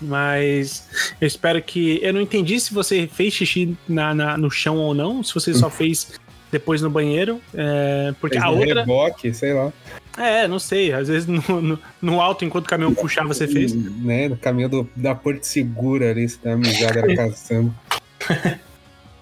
[0.00, 0.88] Mas
[1.20, 1.98] eu espero que.
[2.02, 5.52] Eu não entendi se você fez xixi na, na- no chão ou não, se você
[5.52, 6.18] só fez
[6.52, 7.40] depois no banheiro.
[7.54, 8.80] é, porque Fez a outra.
[8.80, 9.72] reboque, sei lá.
[10.16, 10.92] É, não sei.
[10.92, 13.74] Às vezes no, no, no alto, enquanto o caminhão puxava, você fez.
[13.74, 17.74] Né, no caminho do, da Porto Segura ali, dá uma mijada na caçamba.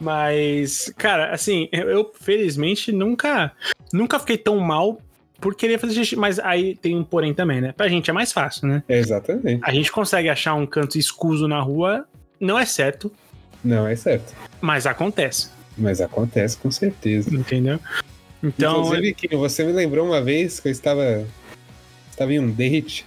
[0.01, 3.53] Mas, cara, assim, eu, eu, felizmente nunca
[3.93, 5.01] nunca fiquei tão mal
[5.41, 6.17] por querer fazer xixi.
[6.17, 7.73] Mas aí tem um porém também, né?
[7.73, 8.83] Pra gente é mais fácil, né?
[8.89, 9.61] Exatamente.
[9.65, 12.07] A gente consegue achar um canto escuso na rua,
[12.41, 13.11] não é certo,
[13.65, 14.35] Não, é certo.
[14.61, 17.35] mas acontece, Mas acontece com certeza.
[17.35, 17.81] entendeu?
[18.43, 21.27] Então, Inclusive, você me lembrou uma vez que eu estava,
[22.09, 23.05] estava em um date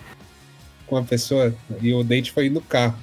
[0.85, 2.97] com uma pessoa e o date foi no carro.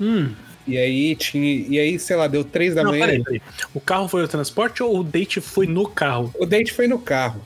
[0.00, 0.32] hum,
[0.66, 1.66] E aí tinha.
[1.68, 3.06] E aí, sei lá, deu três da não, manhã.
[3.06, 3.42] peraí, peraí.
[3.74, 6.32] O carro foi o transporte ou o date foi no carro?
[6.38, 7.40] O date foi no carro.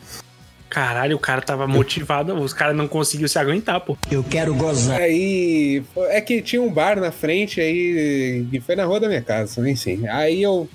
[0.71, 3.97] Caralho, o cara tava motivado, os caras não conseguiu se aguentar, pô.
[4.11, 5.01] Eu quero gozar.
[5.01, 5.83] Aí.
[6.11, 8.47] É que tinha um bar na frente, aí.
[8.53, 10.07] E foi na rua da minha casa, enfim.
[10.07, 10.69] Aí eu.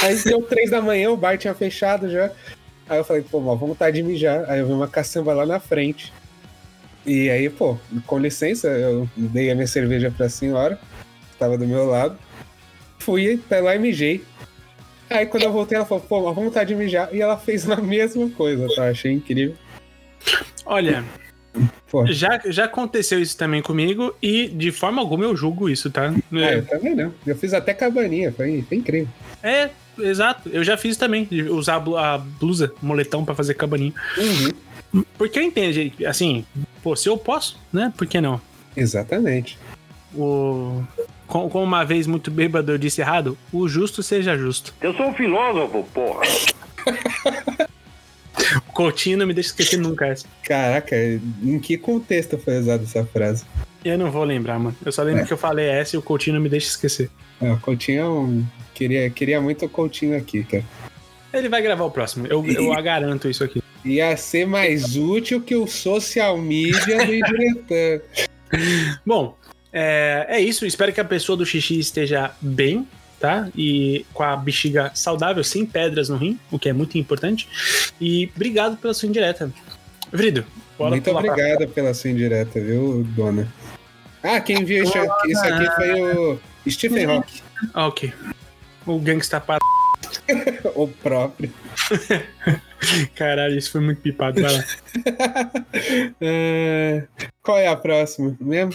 [0.00, 2.30] Aí deu três da manhã, o bar tinha fechado já.
[2.88, 4.48] Aí eu falei, pô, mal, vamos vontade de mijar.
[4.48, 6.12] Aí eu vi uma caçamba lá na frente.
[7.04, 10.78] E aí, pô, com licença, eu dei a minha cerveja pra senhora,
[11.36, 12.16] que tava do meu lado.
[12.98, 14.24] Fui até lá e mijei.
[15.08, 17.14] Aí quando eu voltei, ela falou, pô, vamos vontade de mijar.
[17.14, 18.88] E ela fez a mesma coisa, tá?
[18.88, 19.54] Achei incrível.
[20.64, 21.04] Olha,
[22.08, 26.12] já, já aconteceu isso também comigo e de forma alguma eu julgo isso, tá?
[26.32, 27.14] Ah, eu também não.
[27.24, 29.08] Eu fiz até cabaninha, foi, foi incrível.
[29.42, 29.70] É,
[30.00, 30.48] exato.
[30.48, 33.94] Eu já fiz também, usar a blu- a blusa, moletão pra fazer cabaninho.
[34.18, 35.04] Uhum.
[35.16, 36.44] Porque eu entendo, gente, assim,
[36.82, 37.92] pô, se eu posso, né?
[37.96, 38.40] Por que não?
[38.76, 39.56] Exatamente.
[40.14, 40.82] O...
[41.26, 44.74] com- Como uma vez muito bêbado eu disse errado, o justo seja justo.
[44.80, 46.22] Eu sou um filósofo, porra.
[48.68, 50.26] O Coutinho não me deixa esquecer nunca essa.
[50.42, 50.94] Caraca,
[51.42, 53.44] em que contexto foi usada essa frase?
[53.84, 54.76] Eu não vou lembrar, mano.
[54.84, 55.26] Eu só lembro É.
[55.26, 57.10] que eu falei essa e o Coutinho não me deixa esquecer.
[57.40, 58.44] Ah, o Coutinho é um...
[58.74, 60.64] Queria, queria muito o Coutinho aqui, cara.
[61.32, 63.62] Ele vai gravar o próximo, eu, eu a garanto isso aqui.
[63.84, 68.02] Ia ser mais útil que o social media do diretor.
[69.04, 69.36] Bom,
[69.78, 70.64] é, é isso.
[70.64, 72.88] Espero que a pessoa do xixi esteja bem,
[73.20, 73.48] tá?
[73.54, 77.46] E com a bexiga saudável, sem pedras no rim, o que é muito importante.
[78.00, 79.52] E obrigado pela sua indireta.
[80.10, 80.46] Vrido,
[80.78, 83.52] bora muito pular pra- obrigado pela sua indireta, viu, dona?
[84.22, 84.94] Ah, quem viu isso,
[85.28, 87.40] isso aqui foi o Stephen Hawking,
[87.74, 88.12] Ah, ok.
[88.86, 89.58] O gangsta para.
[90.74, 91.52] o próprio.
[93.14, 94.40] Caralho, isso foi muito pipado.
[94.40, 94.64] Vai lá.
[96.20, 97.04] É,
[97.42, 98.72] Qual é a próxima mesmo?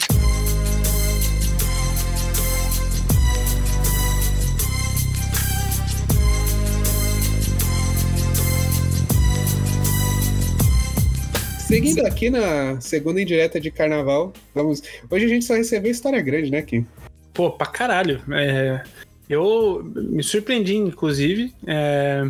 [11.71, 14.83] Seguindo aqui na segunda indireta de carnaval, vamos.
[15.09, 16.85] Hoje a gente só recebeu história grande, né, Kim?
[17.33, 18.21] Pô, pra caralho.
[18.33, 18.83] É,
[19.29, 21.53] eu me surpreendi, inclusive.
[21.65, 22.23] é,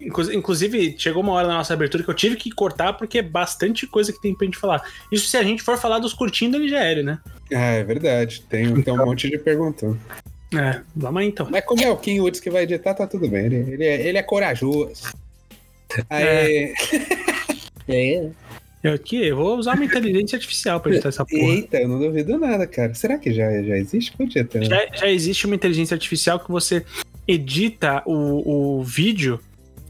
[0.00, 3.22] inclu- inclusive, chegou uma hora na nossa abertura que eu tive que cortar porque é
[3.22, 4.80] bastante coisa que tem pra gente falar.
[5.10, 7.18] Isso se a gente for falar dos curtindo era, né?
[7.52, 8.42] Ah, é verdade.
[8.48, 9.98] Tem, tem um monte de perguntando.
[10.54, 11.48] É, vamos aí então.
[11.50, 13.46] Mas como é o Kim Woods que vai editar, tá tudo bem.
[13.46, 15.12] Ele, ele, é, ele é corajoso.
[16.08, 16.72] Aí.
[17.88, 18.30] É.
[18.86, 21.42] Eu aqui, eu vou usar uma inteligência artificial pra editar essa porra.
[21.42, 22.94] Eita, eu não duvido nada, cara.
[22.94, 24.12] Será que já, já existe?
[24.16, 24.64] Podia ter.
[24.64, 26.84] Já, já existe uma inteligência artificial que você
[27.26, 29.40] edita o, o vídeo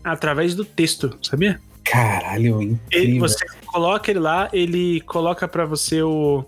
[0.03, 1.61] através do texto, sabia?
[1.85, 3.21] Caralho, Ele, incrível.
[3.21, 6.45] você coloca ele lá, ele coloca pra você o.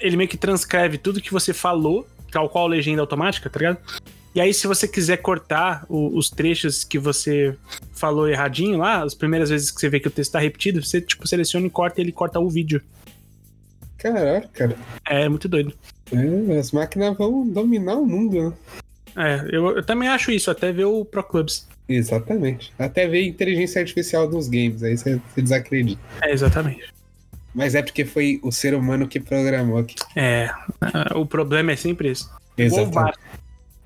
[0.00, 3.78] Ele meio que transcreve tudo que você falou, tal qual a legenda automática, tá ligado?
[4.34, 7.56] E aí, se você quiser cortar o- os trechos que você
[7.92, 11.00] falou erradinho lá, as primeiras vezes que você vê que o texto tá repetido, você,
[11.00, 12.80] tipo, seleciona e corta e ele corta o vídeo.
[13.98, 14.76] Caraca, cara.
[15.06, 15.74] É muito doido.
[16.12, 18.52] É, as máquinas vão dominar o mundo, né?
[19.16, 21.68] É, eu, eu também acho isso, até ver o Pro Clubs.
[21.88, 22.72] Exatamente.
[22.78, 26.00] Até ver inteligência artificial dos games, aí você, você desacredita.
[26.22, 26.94] É, exatamente.
[27.52, 29.96] Mas é porque foi o ser humano que programou aqui.
[30.14, 30.48] É,
[31.16, 32.24] o problema é sempre esse.
[32.56, 33.18] Igual o Exatamente.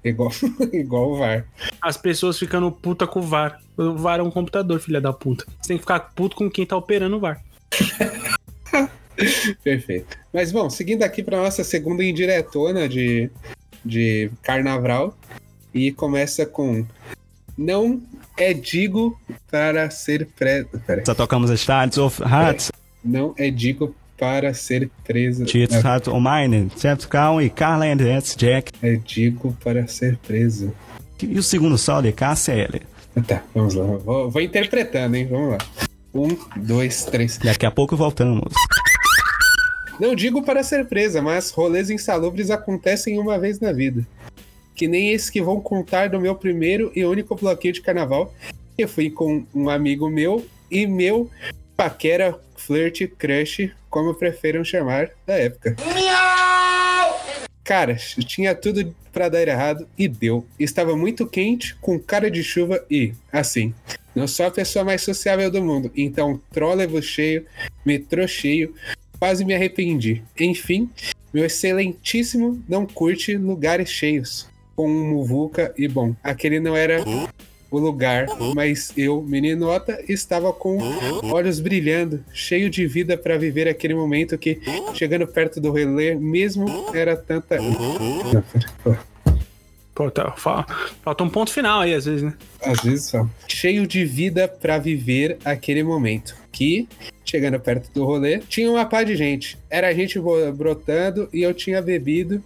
[0.04, 0.30] Igual,
[0.72, 1.46] igual o VAR.
[1.80, 3.58] As pessoas ficando puta com o VAR.
[3.76, 5.46] O VAR é um computador, filha da puta.
[5.60, 7.42] Você tem que ficar puto com quem tá operando o VAR.
[9.62, 10.16] Perfeito.
[10.32, 13.30] Mas bom, seguindo aqui para nossa segunda indiretona de,
[13.84, 15.16] de carnaval.
[15.72, 16.86] E começa com
[17.58, 18.00] Não
[18.36, 19.18] é digo
[19.50, 20.68] para ser preso.
[21.04, 22.70] Só tocamos as Stadt of Hearts,
[23.04, 28.72] Não é digo para ser Heart of Mine, Jeff Cown e Carla Andrews Jack.
[28.82, 30.72] É digo para ser preso.
[31.22, 32.82] E o segundo solo é KCL.
[33.26, 33.84] Tá, vamos lá.
[33.84, 35.26] Vou, vou interpretando, hein?
[35.30, 35.58] Vamos lá.
[36.12, 37.38] Um, dois, três.
[37.38, 38.52] Daqui a pouco voltamos.
[39.98, 44.04] Não digo para ser presa, mas rolês insalubres acontecem uma vez na vida.
[44.74, 48.34] Que nem esse que vão contar do meu primeiro e único bloqueio de carnaval.
[48.76, 51.30] Eu fui com um amigo meu e meu
[51.76, 55.76] paquera, flirt, crush, como preferam chamar da época.
[57.62, 60.44] Cara, tinha tudo pra dar errado e deu.
[60.58, 63.72] Estava muito quente, com cara de chuva e, assim,
[64.12, 67.46] não sou a pessoa mais sociável do mundo, então trólebus cheio,
[67.86, 68.74] metrô cheio,
[69.16, 70.24] quase me arrependi.
[70.40, 70.90] Enfim,
[71.32, 77.04] meu excelentíssimo não curte lugares cheios, com um muvuca e bom, aquele não era
[77.76, 80.78] o lugar, mas eu, meninota, estava com
[81.32, 84.60] olhos brilhando, cheio de vida para viver aquele momento que,
[84.94, 87.56] chegando perto do relé, mesmo era tanta.
[89.94, 90.66] Pô, tá, fa-
[91.04, 92.34] falta um ponto final aí, às vezes, né?
[92.60, 93.28] Às vezes só.
[93.46, 96.34] Cheio de vida pra viver aquele momento.
[96.50, 96.88] Que,
[97.24, 99.56] chegando perto do rolê, tinha uma pá de gente.
[99.70, 100.18] Era gente
[100.56, 102.42] brotando e eu tinha bebido.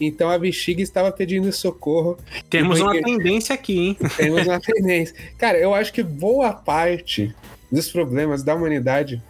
[0.00, 2.18] Então a bexiga estava pedindo socorro.
[2.50, 3.96] Temos uma tendência aqui, hein?
[4.16, 5.14] Temos uma tendência.
[5.38, 7.34] Cara, eu acho que boa parte
[7.72, 9.22] dos problemas da humanidade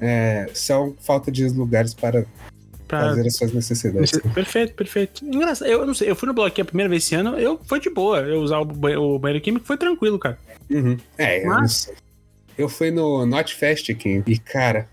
[0.00, 2.24] é, são falta de lugares para
[2.88, 4.18] Pra- fazer as suas necessidades.
[4.34, 5.24] Perfeito, perfeito.
[5.24, 5.68] Engraçado.
[5.68, 7.88] Eu não sei, eu fui no bloqueio a primeira vez esse ano, eu foi de
[7.90, 8.18] boa.
[8.20, 10.38] Eu usar o, ba- o banheiro químico foi tranquilo, cara.
[10.68, 10.96] Uhum.
[11.16, 11.94] É, eu, não Mas- sei.
[12.58, 14.88] eu fui no Not Fest aqui e, cara,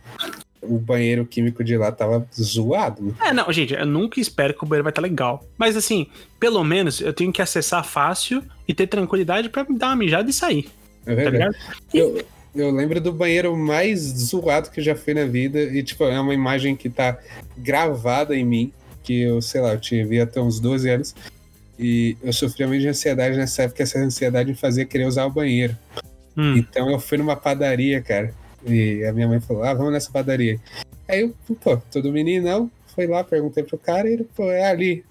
[0.61, 3.15] o banheiro químico de lá tava zoado.
[3.23, 5.45] É, não, gente, eu nunca espero que o banheiro vai estar legal.
[5.57, 6.07] Mas assim,
[6.39, 10.29] pelo menos eu tenho que acessar fácil e ter tranquilidade pra me dar uma mijada
[10.29, 10.69] e sair.
[11.05, 11.37] É Tá verdade.
[11.37, 11.55] ligado?
[11.93, 15.61] eu, eu lembro do banheiro mais zoado que eu já fui na vida.
[15.61, 17.17] E, tipo, é uma imagem que tá
[17.57, 18.73] gravada em mim.
[19.03, 21.15] Que eu, sei lá, eu devia até uns 12 anos.
[21.79, 23.83] E eu sofria muito de ansiedade nessa época.
[23.83, 25.77] Essa ansiedade me fazia querer usar o banheiro.
[26.35, 26.57] Hum.
[26.57, 28.33] Então eu fui numa padaria, cara.
[28.65, 30.59] E a minha mãe falou: Ah, vamos nessa padaria.
[31.07, 35.03] Aí eu, pô, todo meninão, foi lá, perguntei pro cara e ele, pô, é ali.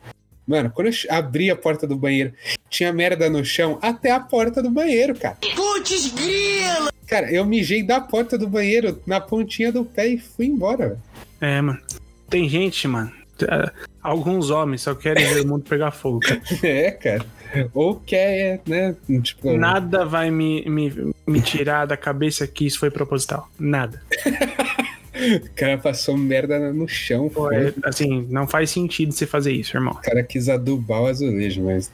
[0.46, 2.32] Mano, quando eu abri a porta do banheiro,
[2.70, 5.36] tinha merda no chão até a porta do banheiro, cara.
[5.54, 6.92] Putz, grila!
[7.06, 11.02] Cara, eu mijei da porta do banheiro na pontinha do pé e fui embora, velho.
[11.40, 11.80] É, mano.
[12.28, 13.12] Tem gente, mano.
[13.44, 13.70] É,
[14.02, 16.40] Alguns homens só querem ver o mundo pegar fogo, cara.
[16.62, 17.26] É, cara.
[17.74, 18.94] Ou quer, né?
[19.22, 23.48] Tipo, Nada vai me, me, me tirar da cabeça que isso foi proposital.
[23.58, 24.00] Nada.
[25.44, 27.28] o cara passou merda no chão.
[27.28, 29.94] Pô, é, assim, não faz sentido você fazer isso, irmão.
[29.94, 31.90] O cara quis adubar o azulejo, mas.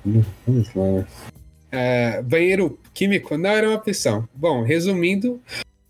[0.47, 1.07] Vamos lá?
[1.73, 4.29] Ah, banheiro químico não era uma opção.
[4.35, 5.41] Bom, resumindo,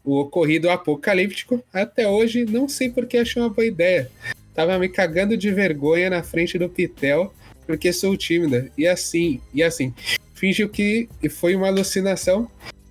[0.05, 4.09] o ocorrido apocalíptico, até hoje não sei por que achei uma boa ideia.
[4.55, 7.33] Tava me cagando de vergonha na frente do Pitel,
[7.67, 8.71] porque sou tímida.
[8.77, 9.95] E assim, e assim,
[10.35, 12.49] fingiu que foi uma alucinação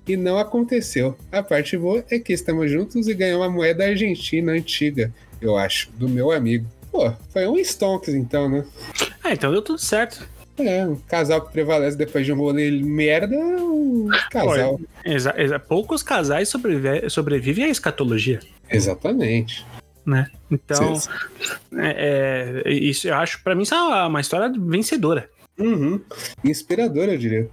[0.07, 1.15] e não aconteceu.
[1.31, 5.91] A parte boa é que estamos juntos e ganhamos uma moeda argentina antiga, eu acho,
[5.91, 6.65] do meu amigo.
[6.91, 8.65] Pô, foi um Stonks então, né?
[9.23, 10.27] Ah, então deu tudo certo.
[10.57, 14.77] É, um casal que prevalece depois de um rolê merda é um casal.
[14.77, 19.65] Pô, exa- exa- poucos casais sobrevive- sobrevivem à escatologia, Exatamente.
[20.05, 20.27] Né?
[20.49, 20.93] Então,
[21.77, 25.29] é, é, isso eu acho, pra mim, isso é uma história vencedora.
[25.59, 26.01] Uhum.
[26.43, 27.49] Inspirador, eu diria.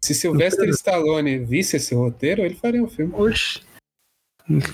[0.00, 3.12] Se Sylvester Stallone visse esse roteiro, ele faria um filme.
[3.14, 3.60] Oxi.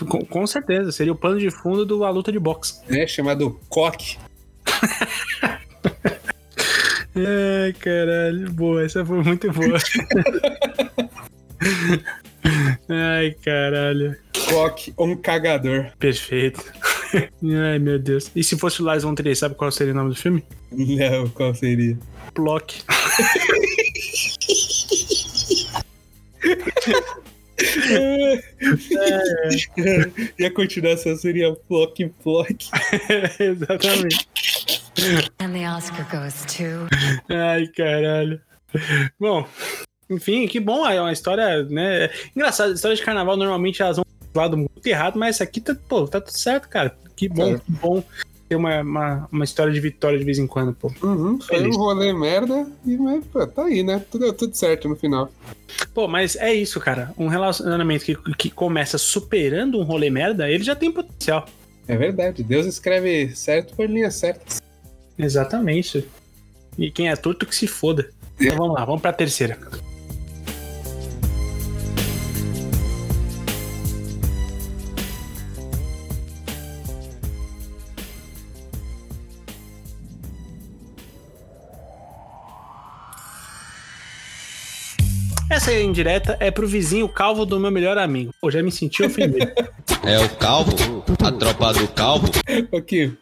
[0.08, 2.80] Com, com certeza, seria o plano de fundo do A Luta de Boxe.
[2.88, 4.16] É, chamado Coque.
[7.14, 9.78] Ai, caralho, boa, essa foi muito boa.
[12.88, 14.16] Ai, caralho.
[14.48, 15.90] Coque, um cagador.
[15.98, 16.64] Perfeito.
[17.70, 18.30] Ai, meu Deus.
[18.34, 20.44] E se fosse o Lars von Trier, sabe qual seria o nome do filme?
[20.72, 21.98] Não, qual seria?
[22.34, 22.82] Plock.
[30.38, 32.68] E a continuação seria Plock Plock.
[33.40, 34.28] Exatamente.
[35.40, 36.88] And the Oscar goes to.
[37.32, 38.40] Ai, caralho.
[39.18, 39.46] Bom,
[40.10, 40.86] enfim, que bom.
[40.86, 42.10] É uma história, né?
[42.34, 44.04] Engraçado, histórias de carnaval normalmente elas vão
[44.36, 46.96] lado muito errado, mas aqui tá, pô, tá tudo certo, cara.
[47.14, 47.58] Que bom, É.
[47.58, 48.02] que bom
[48.48, 50.92] ter uma, uma, uma história de vitória de vez em quando, pô.
[51.02, 54.04] Uhum, foi um rolê merda, e, mas, pô, tá aí, né?
[54.10, 55.32] Tudo, tudo certo no final.
[55.92, 57.12] Pô, mas é isso, cara.
[57.18, 61.46] Um relacionamento que, que começa superando um rolê merda, ele já tem potencial.
[61.88, 62.42] É verdade.
[62.42, 64.60] Deus escreve certo por linhas certas.
[65.18, 66.06] Exatamente.
[66.78, 68.10] E quem é torto que se foda.
[68.40, 69.58] Então vamos lá, vamos pra terceira.
[85.48, 88.32] Essa aí indireta é pro vizinho calvo do meu melhor amigo.
[88.40, 89.46] Pô, já me senti ofendido.
[90.04, 91.04] É o Calvo?
[91.24, 92.30] A tropa do Calvo?
[92.86, 93.16] Kim,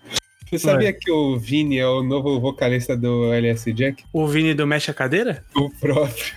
[0.44, 4.04] você sabia que o Vini é o novo vocalista do LS Jack?
[4.12, 5.42] o Vini do Mexe a Cadeira?
[5.56, 6.34] O próprio.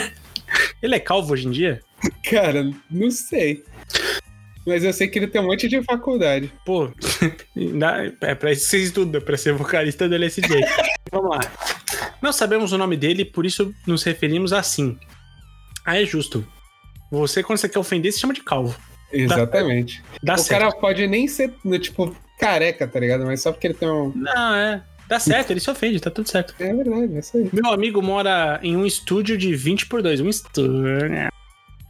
[0.82, 1.80] Ele é calvo hoje em dia?
[2.30, 3.62] Cara, não sei.
[4.66, 6.50] Mas eu sei que ele tem um monte de faculdade.
[6.64, 6.90] Pô,
[8.22, 10.48] é pra isso que você estuda, pra ser vocalista do LSD.
[11.12, 11.40] Vamos lá.
[12.22, 14.98] Não sabemos o nome dele, por isso nos referimos assim.
[15.84, 16.46] Ah, é justo.
[17.10, 18.76] Você, quando você quer ofender, se chama de calvo.
[19.12, 20.02] Exatamente.
[20.22, 20.60] Dá o certo.
[20.60, 23.24] cara pode nem ser, tipo, careca, tá ligado?
[23.24, 24.12] Mas só porque ele tem um.
[24.14, 24.82] Não, é.
[25.06, 26.54] Dá certo, ele se ofende, tá tudo certo.
[26.58, 27.48] É verdade, é isso aí.
[27.52, 30.20] Meu amigo mora em um estúdio de 20 por 2.
[30.22, 30.72] Um estúdio.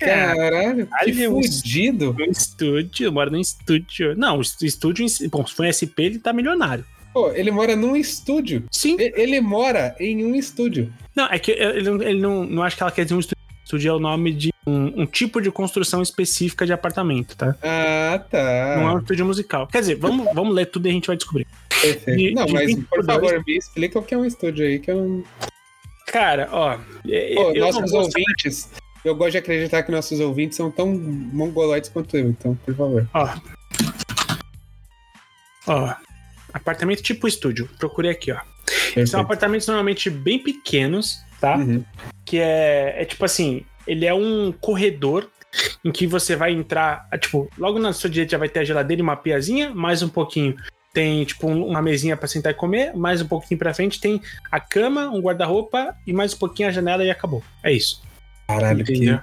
[0.00, 2.14] Caralho, que fudido.
[2.18, 4.14] Um estúdio, mora num estúdio.
[4.16, 5.06] Não, o estúdio.
[5.30, 6.84] Bom, se for SP, ele tá milionário.
[7.12, 8.64] Pô, ele mora num estúdio.
[8.72, 8.96] Sim.
[8.98, 10.92] E- Ele mora em um estúdio.
[11.14, 13.43] Não, é que ele, não- ele não, não acho que ela quer dizer um estúdio.
[13.64, 17.56] Estúdio é o nome de um, um tipo de construção específica de apartamento, tá?
[17.62, 18.76] Ah, tá.
[18.78, 19.66] Não é um estúdio musical.
[19.66, 21.46] Quer dizer, vamos, vamos ler tudo e a gente vai descobrir.
[21.80, 22.16] Perfeito.
[22.18, 23.06] de- não, de mas 20 por dois.
[23.20, 25.24] favor, me explica o que é um estúdio aí, que eu não.
[26.06, 26.78] Cara, ó.
[27.08, 28.70] é- Pô, nossos ouvintes.
[29.04, 33.08] Eu gosto de acreditar que nossos ouvintes são tão mongoloides quanto eu, então, por favor.
[33.12, 33.28] Ó.
[35.66, 35.94] Ó.
[36.52, 37.68] Apartamento tipo estúdio.
[37.78, 38.38] Procurei aqui, ó.
[39.06, 41.56] São apartamentos normalmente bem pequenos, tá?
[41.58, 41.84] Uhum.
[42.24, 45.28] Que é, é tipo assim, ele é um corredor
[45.84, 48.64] em que você vai entrar, ah, tipo, logo na sua direita já vai ter a
[48.64, 50.56] geladeira e uma piazinha, mais um pouquinho
[50.92, 54.20] tem tipo um- uma mesinha pra sentar e comer, mais um pouquinho pra frente tem
[54.50, 57.42] a cama, um guarda-roupa e mais um pouquinho a janela e acabou.
[57.62, 58.00] É isso.
[58.48, 59.20] Caralho, que,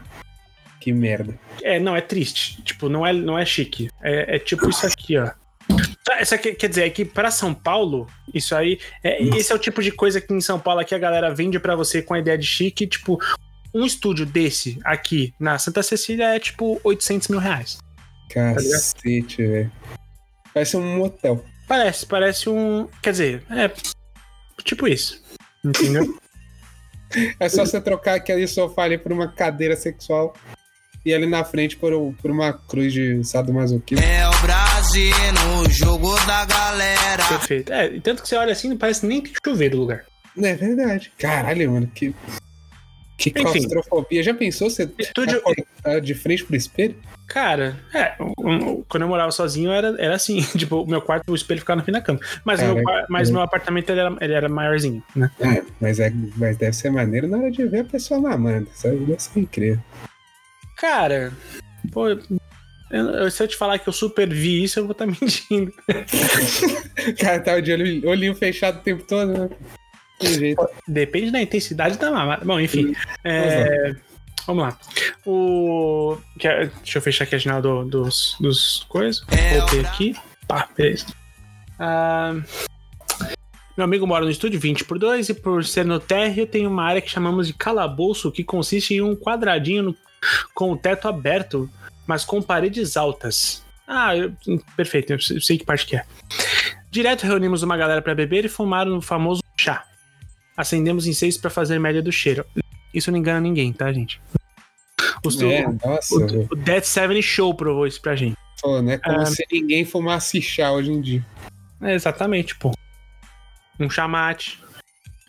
[0.80, 1.38] que merda.
[1.64, 2.62] É, não, é triste.
[2.64, 3.90] Tipo, não é, não é chique.
[4.02, 5.32] É, é tipo isso aqui, ó.
[6.10, 8.80] Essa aqui, quer dizer, é que pra São Paulo, isso aí.
[9.04, 11.60] É, esse é o tipo de coisa que em São Paulo aqui a galera vende
[11.60, 12.88] pra você com a ideia de chique.
[12.88, 13.20] Tipo,
[13.74, 17.78] um estúdio desse aqui na Santa Cecília é tipo 800 mil reais.
[18.30, 19.72] Cacete, velho.
[20.54, 21.46] Parece um motel.
[21.68, 22.88] Parece, parece um.
[23.02, 23.72] Quer dizer, é.
[24.64, 25.22] Tipo isso.
[25.64, 26.18] Entendeu?
[27.42, 30.34] É só você trocar aquele sofá ali por uma cadeira sexual
[31.06, 34.02] e ali na frente por, um- por uma cruz de sadomasoquismo.
[34.06, 34.32] É o
[34.94, 37.24] No jogo da galera.
[37.26, 37.72] Perfeito.
[37.72, 40.04] É, e tanto que você olha assim, não parece nem que tem chuveiro o lugar.
[40.38, 41.14] É verdade.
[41.18, 42.14] Caralho, mano, que.
[43.18, 43.42] Que Enfim.
[43.44, 44.22] claustrofobia.
[44.22, 46.96] Já pensou você Estúdio- acordar de frente pro espelho?
[47.26, 48.16] Cara, é,
[48.90, 51.86] quando eu morava sozinho era, era assim, tipo, o meu quarto, o espelho ficava no
[51.86, 52.20] fim da cama.
[52.44, 55.32] Mas o meu, mas meu apartamento ele era, ele era maiorzinho, né?
[55.40, 58.68] É, mas, é, mas deve ser maneiro na hora de ver a pessoa mamando.
[58.76, 59.82] Isso aí deve ser incrível.
[60.76, 61.32] Cara,
[61.94, 62.08] pô,
[62.92, 65.74] eu- se eu te falar que eu super vi isso, eu vou estar mentindo.
[67.08, 69.50] O cara tava de olho, olhinho fechado o tempo todo, né?
[70.88, 72.46] Depende da intensidade da mamada.
[72.46, 72.94] Bom, enfim.
[73.24, 73.96] é,
[74.46, 74.78] vamos lá.
[75.26, 76.18] O.
[76.44, 79.24] é- Deixa eu fechar aqui a janela do- dos, dos coisas.
[79.58, 80.16] Voltei aqui.
[80.48, 81.08] Pá, beleza.
[81.80, 82.36] Ah,
[83.76, 86.84] meu amigo mora no estúdio 20 por 2 e por ser no térreo tem uma
[86.84, 89.96] área que chamamos de calabouço, que consiste em um quadradinho no-
[90.54, 91.68] com o teto aberto,
[92.08, 93.64] mas com paredes altas.
[93.88, 94.34] Ah, eu-
[94.76, 96.06] perfeito, eu sei- que parte que é.
[96.90, 99.86] Direto reunimos uma galera para beber e fumar no famoso chá.
[100.56, 102.46] Acendemos incêndios para fazer média do cheiro.
[102.94, 104.22] Isso não engana ninguém, tá, gente?
[105.26, 108.36] O, É, o- nossa, o, o Dead Seven Show provou isso pra gente.
[108.62, 109.26] Pô, não é como Ah.
[109.26, 111.26] se ninguém fumasse chá hoje em dia.
[111.82, 112.72] É, exatamente, pô.
[113.80, 114.60] Um chamate,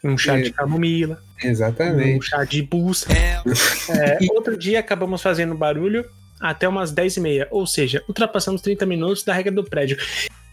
[0.04, 0.42] um chá É.
[0.42, 2.26] de camomila, um Exatamente.
[2.26, 3.08] chá de buça.
[3.12, 6.04] É, outro dia acabamos fazendo barulho
[6.42, 9.96] até umas 10 e meia, ou seja, ultrapassamos 30 minutos da regra do prédio.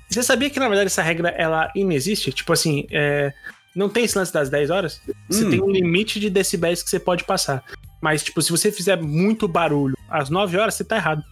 [0.10, 2.32] Você sabia que, na verdade, essa regra, ela inexiste?
[2.32, 3.34] Tipo assim, é,
[3.76, 5.02] não tem esse lance das 10 horas?
[5.28, 5.50] Você Hum.
[5.50, 7.64] tem um limite de decibéis que você pode passar.
[8.02, 11.24] Mas, tipo, se você fizer muito barulho às 9 horas, você tá errado.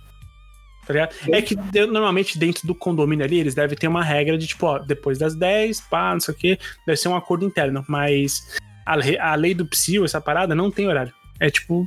[0.85, 1.15] Tá ligado?
[1.31, 1.55] É que
[1.87, 5.35] normalmente dentro do condomínio ali, eles devem ter uma regra de, tipo, ó, depois das
[5.35, 7.83] 10, pá, não sei o quê, deve ser um acordo interno.
[7.89, 8.55] Mas
[8.85, 11.13] a, a lei do psil, essa parada, não tem horário.
[11.39, 11.85] É tipo,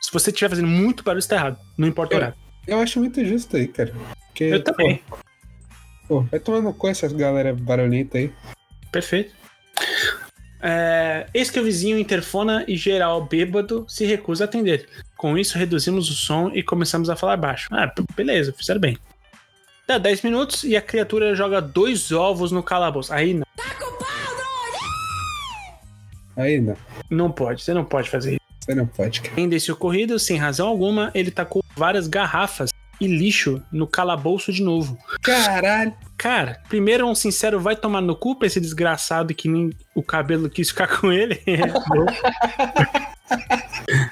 [0.00, 1.58] se você estiver fazendo muito barulho, você tá errado.
[1.76, 2.36] Não importa o horário.
[2.66, 3.92] Eu acho muito justo aí, cara.
[4.26, 5.02] Porque, Eu também.
[6.08, 8.32] Pô, vai tomando com essas galera barulhenta aí.
[8.90, 9.34] Perfeito.
[10.66, 14.88] É, eis que o vizinho interfona e geral bêbado se recusa a atender.
[15.16, 17.68] Com isso, reduzimos o som e começamos a falar baixo.
[17.70, 18.96] Ah, beleza, fizeram bem.
[19.86, 23.12] Dá 10 minutos e a criatura joga dois ovos no calabouço.
[23.12, 23.46] Aí não.
[26.36, 26.76] Aí não.
[27.10, 28.40] Não pode, você não pode fazer
[28.72, 29.20] não pode.
[29.32, 34.62] Além desse ocorrido, sem razão alguma, ele tacou várias garrafas e lixo no calabouço de
[34.62, 34.96] novo.
[35.22, 35.92] Caralho.
[36.16, 40.48] Cara, primeiro um sincero vai tomar no cu pra esse desgraçado que nem o cabelo
[40.48, 41.42] quis ficar com ele.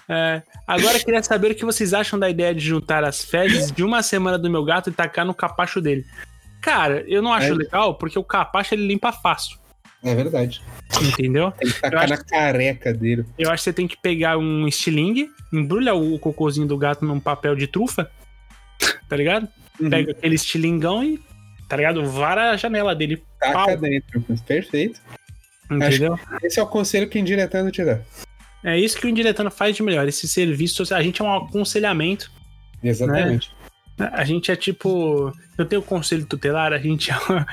[0.08, 3.70] É, agora eu queria saber o que vocês acham da ideia de juntar as fezes
[3.70, 6.04] de uma semana do meu gato e tacar no capacho dele.
[6.60, 7.54] Cara, eu não acho É.
[7.54, 9.58] legal porque o capacho ele limpa fácil.
[10.04, 10.60] É verdade.
[11.00, 11.52] Entendeu?
[11.52, 13.24] Tem que tacar acho- na careca dele.
[13.38, 17.20] Eu acho que você tem que pegar um estilingue, embrulha o cocôzinho do gato num
[17.20, 18.10] papel de trufa,
[19.08, 19.48] tá ligado?
[19.80, 19.88] Uhum.
[19.90, 21.20] Pega aquele estilingão e,
[21.68, 22.04] tá ligado?
[22.10, 23.22] Vara a janela dele.
[23.40, 23.76] Taca Pau.
[23.76, 24.20] dentro.
[24.46, 25.00] Perfeito.
[25.70, 26.18] Entendeu?
[26.42, 28.00] Esse é o conselho que o indiretando te dá.
[28.64, 30.06] É isso que o Indiretando faz de melhor.
[30.06, 31.00] Esse serviço social.
[31.00, 32.30] A gente é um aconselhamento.
[32.82, 33.50] Exatamente.
[33.98, 35.32] A gente é tipo.
[35.58, 37.46] Eu tenho conselho tutelar, a gente é uma.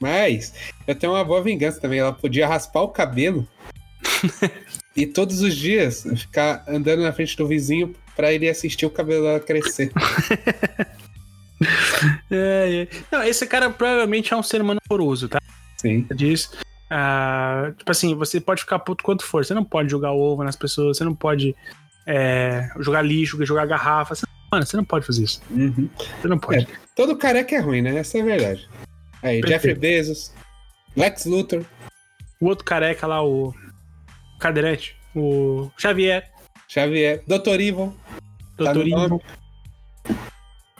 [0.00, 0.54] Mas
[0.86, 1.98] eu tenho uma boa vingança também.
[1.98, 3.46] Ela podia raspar o cabelo
[4.96, 9.24] e todos os dias ficar andando na frente do vizinho pra ele assistir o cabelo
[9.24, 9.92] dela crescer.
[12.30, 12.96] É, é.
[13.12, 15.38] Não, esse cara provavelmente é um ser humano amoroso, tá?
[15.76, 16.06] Sim.
[16.14, 16.50] Diz.
[16.88, 19.44] Ah, tipo assim, você pode ficar puto quanto for.
[19.44, 21.54] Você não pode jogar ovo nas pessoas, você não pode
[22.06, 24.14] é, jogar lixo, jogar garrafa.
[24.14, 25.42] Você- mano, você não pode fazer isso.
[25.50, 25.88] Uhum.
[26.20, 26.64] Você não pode.
[26.64, 27.96] É, todo careca é ruim, né?
[27.96, 28.68] Essa é a verdade.
[29.22, 29.48] Aí, Perfeito.
[29.48, 30.32] Jeffrey Bezos,
[30.96, 31.64] Lex Luthor,
[32.40, 33.54] O outro careca lá, o
[34.38, 36.30] cadeirante, o Xavier,
[36.68, 37.60] Xavier, Dr.
[37.60, 37.94] Evil,
[38.56, 38.78] Tá Dr.
[38.86, 39.04] no.
[39.04, 39.22] Ivo.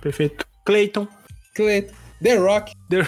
[0.01, 0.47] Perfeito.
[0.64, 1.07] Clayton.
[1.55, 2.72] Clayton, The Rock.
[2.88, 3.07] The-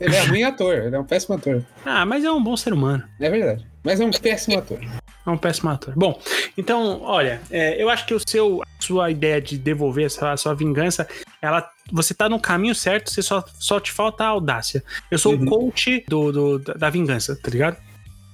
[0.00, 1.64] Ele é ruim ator, ele é um péssimo ator.
[1.86, 3.04] Ah, mas é um bom ser humano.
[3.20, 3.64] É verdade.
[3.84, 4.80] Mas é um péssimo ator.
[5.24, 5.94] É um péssimo ator.
[5.96, 6.20] Bom,
[6.58, 10.36] então, olha, é, eu acho que o seu, a sua ideia de devolver essa, a
[10.36, 11.06] sua vingança,
[11.42, 14.82] ela, você tá no caminho certo, você só, só te falta a audácia.
[15.10, 15.42] Eu sou Uhum.
[15.42, 17.76] o coach do, do- da vingança, tá ligado?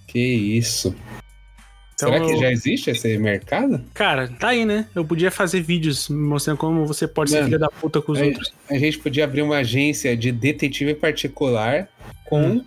[0.07, 0.95] Que isso.
[1.95, 3.83] Então, Será que eu- já existe esse mercado?
[3.95, 4.87] Cara, tá aí, né?
[4.95, 8.21] Eu podia fazer vídeos mostrando como você pode ser Mano, filha da puta com os
[8.21, 8.53] a, outros.
[8.71, 11.89] a gente podia abrir uma agência de detetive particular
[12.27, 12.65] com Hum.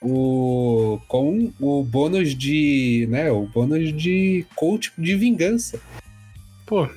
[0.00, 5.78] o com o bônus de, né, o bônus de coach de vingança.
[6.66, 6.88] Pô,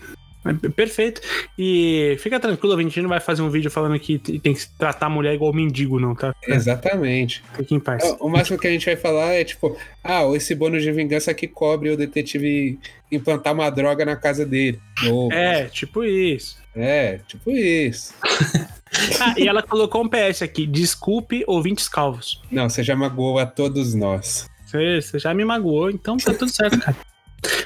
[0.75, 1.21] perfeito.
[1.57, 5.07] E fica tranquilo, a gente não vai fazer um vídeo falando que tem que tratar
[5.07, 6.33] a mulher igual mendigo, não, tá?
[6.47, 7.43] Exatamente.
[7.55, 8.03] Fique em paz.
[8.19, 11.47] O máximo que a gente vai falar é tipo, ah, esse bônus de vingança que
[11.47, 12.79] cobre o detetive
[13.11, 14.79] implantar uma droga na casa dele.
[15.09, 16.57] Ou, É, tipo isso.
[16.75, 18.13] é, tipo isso.
[19.19, 20.65] Ah, e ela colocou um PS aqui.
[20.65, 22.41] Desculpe, ouvintes calvos.
[22.49, 24.49] Não, você já magoou a todos nós.
[24.65, 26.95] Você, você já me magoou, então tá tudo certo, cara.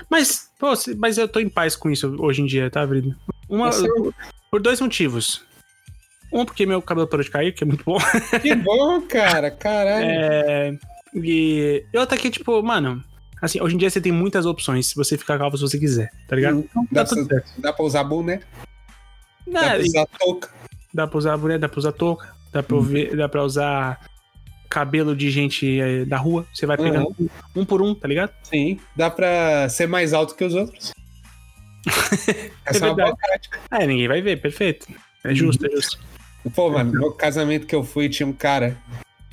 [0.09, 3.16] Mas, pô, mas eu tô em paz com isso hoje em dia, tá, Brito?
[3.49, 3.88] Uma, Você-
[4.51, 5.41] por dois motivos.
[6.32, 7.97] Um, porque meu cabelo parou de cair, que é muito bom.
[8.41, 10.05] Que bom, cara, caralho.
[10.05, 10.78] É,
[11.16, 13.03] e e outra que, tipo, mano,
[13.41, 16.12] assim, hoje em dia você tem muitas opções se você ficar calvo se você quiser,
[16.28, 16.60] tá ligado?
[16.60, 17.62] Então Dá, tá tudo pra, certo.
[17.62, 18.41] dá pra usar boné,
[19.47, 20.49] dá Dá, pra usar touca.
[20.93, 22.64] dá pra usar boné, dá pra usar touca, dá Hum.
[22.64, 23.99] pra, ver- dá pra usar
[24.70, 26.45] cabelo de gente eh, da rua.
[26.53, 27.30] Você vai pegando Uhum.
[27.55, 28.32] um, por um, tá ligado?
[28.43, 30.91] Sim, dá pra ser mais alto que os outros.
[32.65, 33.59] Essa é, uma boa prática.
[33.72, 34.88] É, ninguém vai ver, perfeito.
[35.24, 35.99] É justo, é justo.
[36.55, 38.78] Pô, mano, no casamento que eu fui, tinha um cara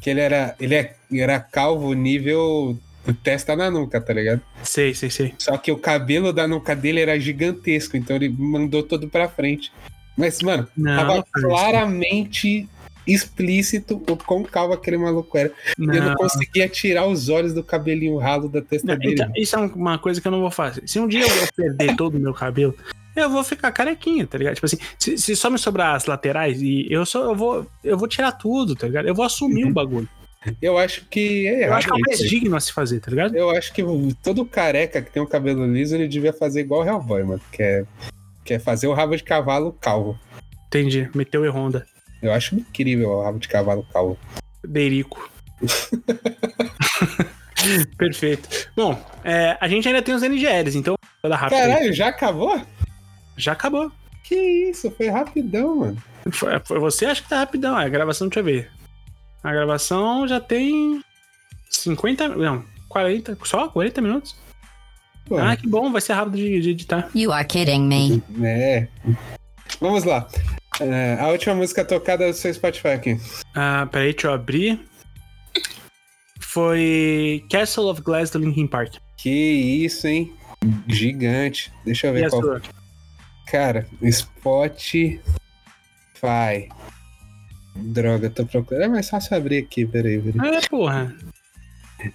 [0.01, 2.79] que ele era, ele é- era calvo nível
[3.23, 4.41] testa na nuca, tá ligado?
[4.65, 5.35] Sei, sei, sei.
[5.39, 9.73] Só que o cabelo da nuca dele era gigantesco, então ele mandou todo pra frente.
[10.17, 12.69] Mas, mano, Não, tava claramente
[13.07, 15.53] explícito o quão calvo aquele maluco era.
[15.79, 16.15] E eu não Não.
[16.17, 19.15] conseguia tirar os olhos do cabelinho ralo da testa Não, dele.
[19.15, 20.83] então, isso é uma coisa que eu não vou fazer.
[20.87, 22.75] Se um dia eu perder todo o meu cabelo,
[23.15, 24.55] eu vou ficar carequinha, tá ligado?
[24.55, 27.97] Tipo assim, se, se só me sobrar as laterais, e eu só eu vou, eu
[27.97, 29.07] vou tirar tudo, tá ligado?
[29.09, 30.09] Eu vou assumir o bagulho.
[30.63, 33.01] Eu acho que é Eu errado acho que é o mais digno a se fazer,
[33.01, 33.35] tá ligado?
[33.37, 33.83] Eu acho que
[34.23, 37.41] todo careca que tem um cabelo liso, ele devia fazer igual o Hellboy, mano.
[37.51, 37.85] Que é,
[38.45, 40.17] que é fazer o rabo de cavalo calvo.
[40.69, 41.09] Entendi.
[41.15, 41.85] Meteu e Honda.
[42.23, 44.19] Eu acho incrível o rabo de cavalo calvo.
[44.67, 45.31] Deirico.
[47.99, 48.49] Perfeito.
[48.77, 50.95] Bom, é, a gente ainda tem os NGLs, então.
[51.23, 52.61] Caralho, já acabou?
[53.37, 53.91] Já acabou.
[54.23, 54.35] Que
[54.71, 56.03] isso, foi rapidão, mano.
[56.31, 57.77] Foi, foi- você acha que tá rapidão.
[57.77, 58.71] A gravação, deixa eu ver.
[59.43, 61.01] A gravação já tem
[61.71, 62.29] 50.
[62.31, 63.39] Não, 40.
[63.45, 64.37] Só 40 minutos?
[65.27, 67.09] Pô, Ah, que bom, vai ser rápido de, de editar.
[67.15, 68.23] You are kidding me.
[68.45, 68.89] É.
[69.81, 70.27] Vamos lá.
[70.81, 73.21] É, a última música tocada do seu Spotify aqui.
[73.55, 74.81] Ah, peraí, deixa eu abrir.
[76.41, 78.97] Foi Castle of Glass do Linkin Park.
[79.17, 80.35] Que isso, hein?
[80.87, 81.73] Gigante.
[81.85, 82.43] Deixa eu ver qual.
[82.43, 82.63] sua?
[83.47, 85.21] Cara, Spotify.
[87.75, 88.85] Droga, tô procurando.
[88.85, 90.57] É mais fácil abrir aqui, peraí, peraí.
[90.57, 91.15] É, porra.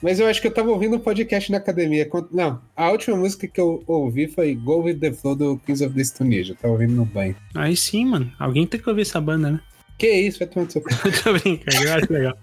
[0.02, 2.06] Mas eu acho que eu tava ouvindo um podcast na academia.
[2.08, 5.84] Quando- Não, a última música que eu ouvi foi Go With The Flow do Kings
[5.84, 6.52] of the Stone Age.
[6.52, 7.36] Eu tava ouvindo no banho.
[7.56, 8.32] Aí sim, mano.
[8.40, 9.60] Alguém tem que ouvir essa banda, né?
[9.98, 10.82] Que isso, vai tomar seu.
[11.24, 12.34] Tô brincando, eu acho legal.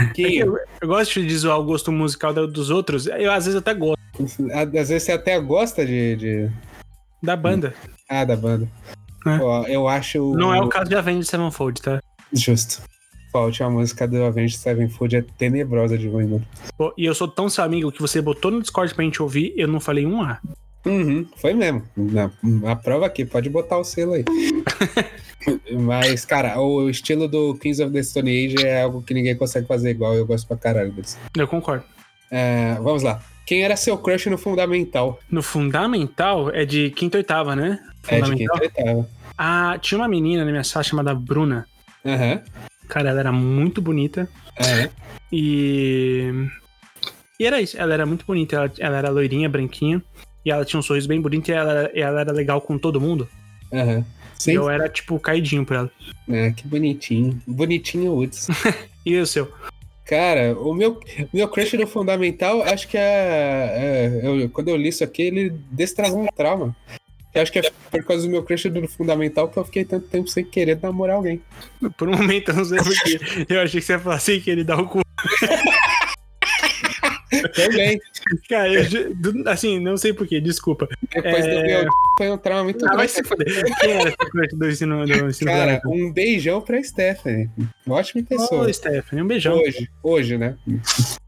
[0.00, 3.06] É que eu, eu gosto de zoar o gosto musical dos outros.
[3.06, 3.98] Eu às vezes até gosto
[4.52, 6.16] Às vezes você até gosta de.
[6.16, 6.50] de-
[7.22, 7.74] da banda.
[8.08, 8.68] Ah, da banda.
[9.26, 9.30] É.
[9.42, 10.34] Ó, eu acho.
[10.34, 12.00] Não é o caso de Avenged Sevenfold, tá?
[12.32, 12.82] Justo.
[13.38, 16.46] A última música do Avenged Sevenfold é tenebrosa de ruim, mano.
[16.78, 19.52] Pô, E eu sou tão seu amigo que você botou no Discord pra gente ouvir,
[19.56, 20.40] eu não falei um A.
[20.86, 21.82] Uhum, foi mesmo.
[21.96, 22.30] Na,
[22.70, 24.24] a prova aqui, pode botar o selo aí.
[25.72, 29.66] Mas, cara, o estilo do Kings of the Stone Age é algo que ninguém consegue
[29.66, 30.14] fazer igual.
[30.14, 31.18] Eu gosto pra caralho deles.
[31.36, 31.84] Eu concordo.
[32.30, 33.20] É, vamos lá.
[33.46, 35.18] Quem era seu crush no Fundamental?
[35.30, 37.78] No Fundamental é de quinta e oitava, né?
[38.08, 39.08] É de quinta oitava.
[39.36, 41.66] Ah, tinha uma menina na minha sala chamada Bruna.
[42.04, 42.40] Aham.
[42.94, 44.28] Cara, ela era muito bonita.
[44.60, 44.88] Aham.
[45.32, 46.30] E.
[47.40, 48.54] E era isso, ela era muito bonita.
[48.54, 50.00] Ela, ela era loirinha, branquinha.
[50.46, 53.26] E ela tinha um sorriso bem bonito e ela, ela era legal com todo mundo.
[53.72, 54.04] E
[54.38, 54.52] Sim.
[54.52, 55.90] eu era, tipo, caidinho por ela.
[56.28, 57.42] É, que bonitinho.
[57.48, 58.46] Bonitinho Woods.
[59.04, 59.52] E o seu?
[60.06, 60.98] Cara, o meu,
[61.32, 63.00] meu crush no Fundamental, acho que é.
[63.02, 66.74] é, eu- quando eu li isso aqui, ele destravou um trauma.
[67.34, 70.06] Eu acho que é por causa do meu crush do Fundamental que eu fiquei tanto
[70.06, 71.42] tempo sem querer namorar alguém.
[71.96, 73.18] Por um momento eu não sei porquê.
[73.48, 75.00] Eu achei que você ia falar assim que ele dá o cu.
[77.54, 78.00] Também.
[78.48, 80.88] Cara, eu, do- assim, não sei porquê, desculpa.
[81.12, 81.62] Depois do É.
[81.82, 83.46] meu foi um trauma muito Ah, vai se foder.
[83.80, 87.50] Quem era esse crush do ensino, do ensino Cara, um beijão pra Stephanie.
[87.88, 88.68] Ótima pessoa.
[88.68, 89.56] Ô, Stephanie, um beijão.
[89.58, 90.56] Hoje, hoje, né?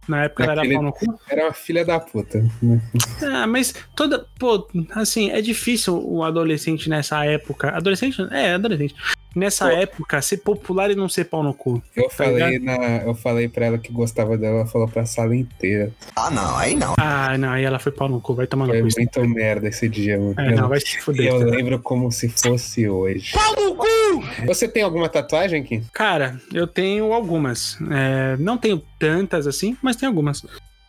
[0.08, 1.18] Na época ela era pau no cu.
[1.28, 2.44] Era uma filha da puta.
[2.62, 2.80] né?
[3.22, 4.26] Ah, mas toda.
[4.38, 7.70] Pô, assim, é difícil o adolescente nessa época.
[7.70, 8.22] Adolescente?
[8.30, 8.94] É, adolescente.
[9.36, 9.70] Nessa Pô.
[9.72, 11.82] época, ser popular e não ser pau no cu.
[11.94, 15.36] Eu Tá falei, na, eu falei pra ela que gostava dela, ela falou pra sala
[15.36, 15.92] inteira.
[16.16, 16.94] Ah, não, aí não.
[16.98, 18.88] Ah, não, aí ela foi pau no cu, vai tomar no Foi cu.
[18.96, 20.34] muito merda esse dia, mano.
[20.38, 21.26] É, não, vai se fuder.
[21.30, 21.44] eu tá?
[21.54, 23.32] lembro como se fosse hoje.
[24.46, 25.82] Você tem alguma tatuagem, Kim?
[25.92, 27.76] Cara, eu tenho algumas.
[27.90, 30.46] É, não tenho tantas assim, mas tenho algumas.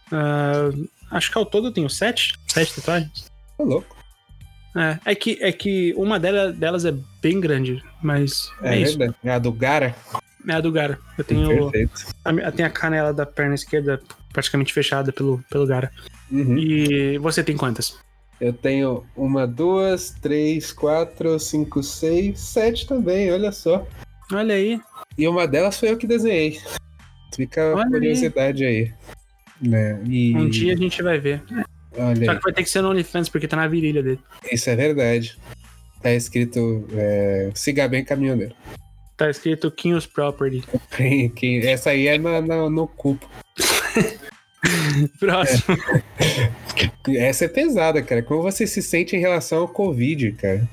[0.10, 0.70] Ah,
[1.12, 2.36] acho que ao todo eu tenho sete.
[2.48, 3.26] Sete tatuagens.
[3.58, 3.97] Tô louco.
[4.78, 8.97] É, é que, é que uma dela- delas é bem grande, mas é, É, isso.
[9.23, 9.95] É a do Gara?
[10.47, 10.97] É a do Gara.
[11.17, 12.05] Eu tenho, Perfeito.
[12.23, 14.01] a, eu tenho a canela da perna esquerda
[14.32, 15.91] praticamente fechada pelo, pelo Gara.
[16.32, 16.57] Uhum.
[16.57, 17.97] E você tem quantas?
[18.39, 23.86] Eu tenho uma, duas, três, quatro, cinco, seis, sete também, olha só.
[24.32, 24.80] Olha aí.
[25.17, 26.59] E uma delas foi eu que desenhei.
[27.36, 27.91] Fica a Olha aí.
[27.91, 28.93] curiosidade aí.
[29.59, 29.99] Né?
[30.05, 31.41] E, Um dia a gente vai ver.
[31.98, 34.20] Olha Só que vai ter que ser no OnlyFans, porque tá na virilha dele.
[34.52, 35.38] Isso é verdade.
[36.02, 38.54] Tá escrito é, Siga bem caminhoneiro.
[39.16, 40.64] Tá escrito King's Property.
[41.64, 43.28] Essa aí é na- na- no cupo.
[45.20, 45.78] Próximo.
[47.18, 48.22] Essa é pesada, cara.
[48.22, 50.68] Como você se sente em relação ao Covid, cara?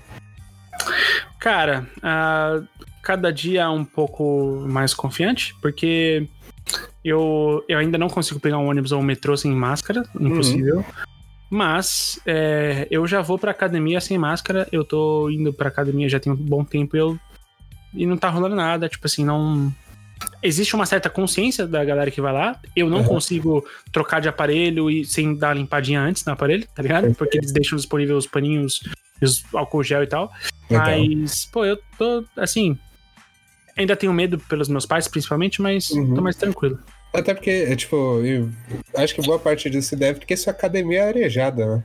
[1.39, 2.63] Cara, ah,
[3.03, 6.27] cada dia um pouco mais confiante, porque
[7.05, 10.85] eu, eu ainda não consigo pegar um ônibus ou um metrô sem máscara, impossível.
[11.55, 16.19] Mas é, eu já vou pra academia sem máscara, eu tô indo pra academia já
[16.19, 17.17] tem um bom tempo e, eu,
[17.95, 19.73] e não tá rolando nada, tipo assim, não.
[20.43, 22.61] Existe uma certa consciência da galera que vai lá.
[22.75, 23.05] Eu não Uhum.
[23.05, 27.15] consigo trocar de aparelho e sem dar limpadinha antes no aparelho, tá ligado?
[27.15, 28.81] Porque eles deixam disponível os paninhos,
[29.23, 30.33] os álcool gel e tal.
[30.69, 30.87] Legal.
[30.99, 32.77] Mas, pô, eu tô, assim.
[33.79, 36.15] Ainda tenho medo pelos meus pais, principalmente, mas Uhum.
[36.15, 36.81] tô mais tranquilo.
[37.15, 38.21] Até porque, é, tipo,
[38.97, 41.85] acho que boa parte disso se deve porque sua academia é arejada, né?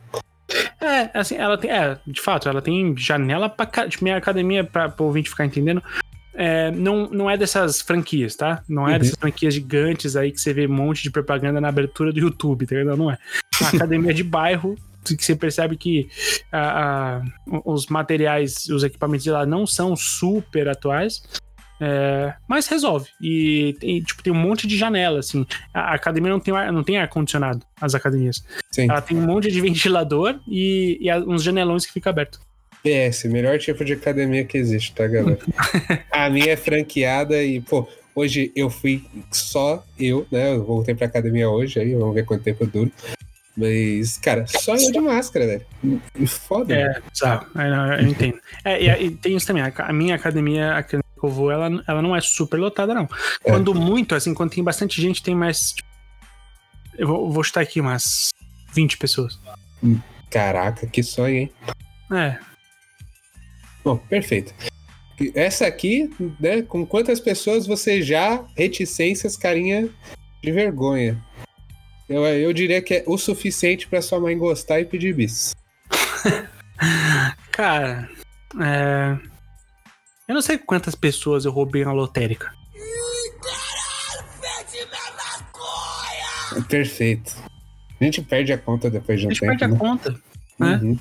[0.81, 1.69] É, assim, ela tem.
[1.69, 3.65] É, de fato, ela tem janela pra.
[3.87, 5.83] Tipo, minha academia, pra, pro ouvinte ficar entendendo.
[6.33, 8.63] é, não, não é dessas franquias, tá?
[8.67, 8.99] Não é Uhum.
[8.99, 12.65] dessas franquias gigantes aí que você vê um monte de propaganda na abertura do YouTube,
[12.65, 12.97] tá ligado?
[12.97, 13.17] Não é.
[13.61, 16.07] É uma academia de bairro que você percebe que
[16.51, 17.21] a- a-
[17.65, 21.21] os materiais, os equipamentos de lá não são super atuais.
[21.79, 23.09] É, mas resolve.
[23.21, 25.45] E, tem, tipo, tem um monte de janela, assim.
[25.73, 28.43] A academia não tem, ar- não tem ar-condicionado, as academias.
[28.71, 28.89] Sim.
[28.89, 32.39] Ela tem um monte de ventilador e, e uns janelões que fica aberto.
[32.83, 35.39] PS, melhor tipo de academia que existe, tá, galera?
[36.11, 40.53] a minha é franqueada e, pô, hoje eu fui só eu, né?
[40.53, 42.91] Eu voltei pra academia hoje, aí vamos ver quanto tempo eu duro.
[43.57, 46.01] Mas, cara, só eu de máscara, velho.
[46.25, 46.73] Foda.
[46.73, 47.47] É, bizarro.
[47.57, 48.39] É, eu entendo.
[48.63, 49.61] É, e, e tem isso também.
[49.63, 50.83] A, minha academia, a
[51.25, 53.07] eu vou, ela, ela não é super lotada, não.
[53.41, 55.73] Quando muito, assim, quando tem bastante gente, tem mais.
[55.73, 55.89] tipo,
[56.97, 58.31] eu vou, vou chutar aqui umas
[58.73, 59.39] 20 pessoas.
[60.29, 61.51] Caraca, que sonho, hein?
[62.11, 62.37] É.
[63.83, 64.53] Bom, perfeito.
[65.33, 66.09] Essa aqui,
[66.39, 66.61] né?
[66.61, 69.89] Com quantas pessoas você já reticências, carinha
[70.41, 71.23] de vergonha?
[72.07, 75.55] Eu, eu diria que é o suficiente pra sua mãe gostar e pedir bis.
[77.51, 78.09] Cara,
[78.61, 79.17] é...
[80.29, 82.53] Eu não sei quantas pessoas eu roubei na lotérica.
[86.69, 87.35] Perfeito.
[87.99, 89.49] A gente perde a conta depois de um A gente tempo.
[89.49, 89.77] perde a né?
[89.77, 90.21] conta.
[90.59, 90.79] né?
[90.83, 90.99] Uhum.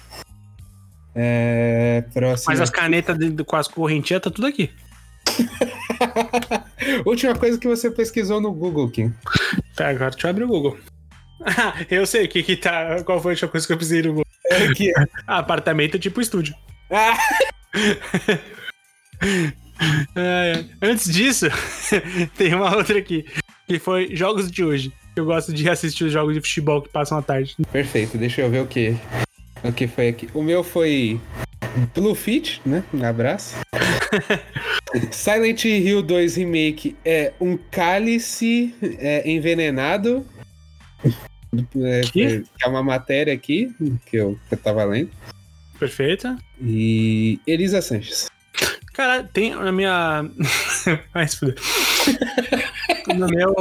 [1.15, 2.47] É, próximo.
[2.51, 4.71] Mas as canetas com as correntinhas tá tudo aqui.
[7.05, 9.13] Última coisa que você pesquisou no Google, Kim.
[9.77, 10.77] Tá, agora deixa eu abrir o Google.
[11.41, 13.01] Ah, eu sei o que que tá.
[13.05, 14.27] Qual foi a última coisa que eu precisei no Google?
[14.47, 14.93] É que
[15.27, 16.55] apartamento tipo estúdio.
[16.91, 17.17] Ah!
[20.17, 20.89] É, é.
[20.91, 21.47] Antes disso,
[22.37, 23.25] tem uma outra aqui.
[23.67, 24.93] Que foi jogos de hoje.
[25.15, 27.55] Eu gosto de assistir os jogos de futebol que passam à tarde.
[27.71, 28.97] Perfeito, deixa eu ver o que,
[29.63, 30.29] o que foi aqui.
[30.35, 31.21] O meu foi
[31.95, 32.83] Blue Fit, né?
[32.93, 33.57] Um abraço.
[35.13, 40.27] Silent Hill 2 Remake é um cálice é, envenenado.
[41.81, 42.45] É, Que?
[42.63, 43.73] é uma matéria aqui
[44.07, 45.11] que eu, que eu tava lendo.
[45.79, 46.37] Perfeito.
[46.61, 48.29] E Elisa Sanches.
[48.99, 50.29] Cara, tem na minha.
[51.15, 51.55] Vai se fuder.
[53.17, 53.55] no meu.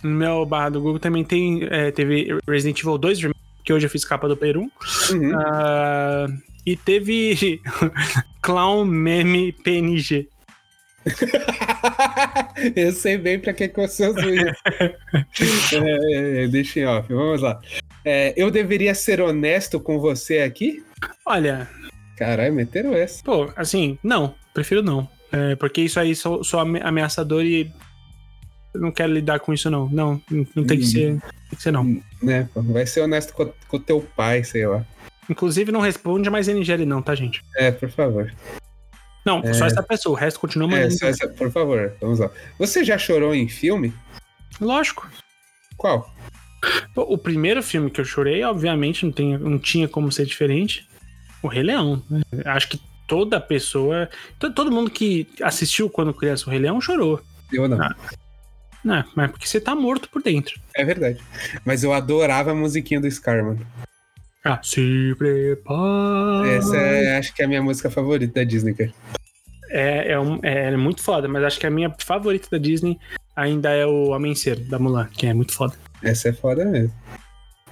[0.00, 1.66] No meu barra do Google também tem.
[1.68, 4.70] é, teve Resident Evil 2, Remake, que hoje eu fiz capa do Peru.
[5.10, 5.32] Uhum.
[5.36, 6.28] Ah,
[6.64, 7.60] e teve
[8.40, 10.28] Clown Meme PNG.
[12.76, 15.74] eu sei bem pra que, que você isso.
[15.74, 17.60] É, é, deixa em off, vamos lá.
[18.04, 20.80] É, eu deveria ser honesto com você aqui?
[21.26, 21.68] Olha,
[22.24, 23.22] Caralho, meteram essa.
[23.24, 25.08] pô, assim, não, prefiro não.
[25.30, 27.70] É, porque isso aí sou, sou ame- ameaçador e
[28.74, 29.88] eu não quero lidar com isso, não.
[29.88, 30.20] Não,
[30.54, 31.20] não tem que ser.
[31.48, 32.00] Tem que ser, não.
[32.22, 32.48] Né?
[32.54, 34.84] Vai ser honesto com, com o teu pai, sei lá.
[35.28, 37.42] Inclusive, não responde mais NGL, não, tá, gente?
[37.56, 38.32] É, por favor.
[39.24, 39.52] Não, É.
[39.54, 40.98] só essa pessoa, o resto continua É, mandando.
[40.98, 42.30] só essa, por favor, vamos lá.
[42.58, 43.92] Você já chorou em filme?
[44.60, 45.08] Lógico.
[45.76, 46.12] Qual?
[46.94, 50.86] O primeiro filme que eu chorei, obviamente, não, tem, não tinha como ser diferente.
[51.42, 52.02] O Rei Leão.
[52.10, 52.22] né?
[52.46, 54.08] Acho que toda pessoa.
[54.38, 57.20] to- Todo mundo que assistiu quando criança o Rei Leão chorou.
[57.52, 57.80] Eu não.
[57.82, 57.94] Ah.
[58.84, 60.58] Não, mas porque você tá morto por dentro.
[60.74, 61.20] É verdade.
[61.64, 63.64] Mas eu adorava a musiquinha do Scar, mano.
[64.44, 66.48] Ah, se prepara.
[66.48, 68.92] Essa é, acho que é a minha música favorita da Disney, cara.
[69.70, 72.98] É, é, um- é, é muito foda, mas acho que a minha favorita da Disney
[73.36, 75.74] ainda é o Amanhecer, da Mulan, que é muito foda.
[76.02, 76.92] Essa é foda mesmo.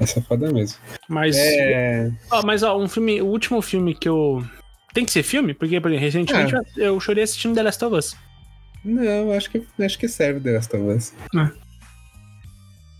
[0.00, 0.78] Essa é foda mesmo.
[1.08, 1.36] Mas.
[1.36, 2.10] É.
[2.30, 3.20] Ó, mas ó, um filme.
[3.20, 4.44] O último filme que eu.
[4.94, 5.54] Tem que ser filme?
[5.54, 6.62] Porque, por exemplo, recentemente Ah.
[6.76, 8.16] eu chorei assistindo The Last of Us.
[8.84, 11.12] Não, acho que, acho que serve The Last of Us.
[11.36, 11.50] Ah.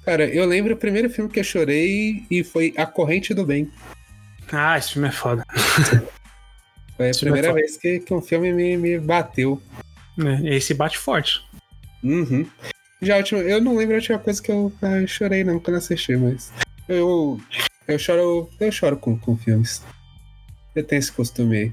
[0.04, 3.70] Cara, eu lembro o primeiro filme que eu chorei e foi A Corrente do Bem.
[4.52, 5.44] Ah, esse filme é foda.
[6.96, 7.60] Foi a Esse é primeira foda.
[7.60, 9.62] vez que, que um filme me, me bateu.
[10.44, 11.40] É, Esse bate forte.
[12.02, 12.46] Uhum.
[13.00, 15.58] Já a última, eu não lembro a última coisa que eu, ah, eu chorei não
[15.60, 16.52] quando assisti, mas
[16.90, 17.40] eu
[17.90, 19.82] eu choro, eu choro com, com filmes.
[20.74, 21.72] Eu tenho esse costume aí.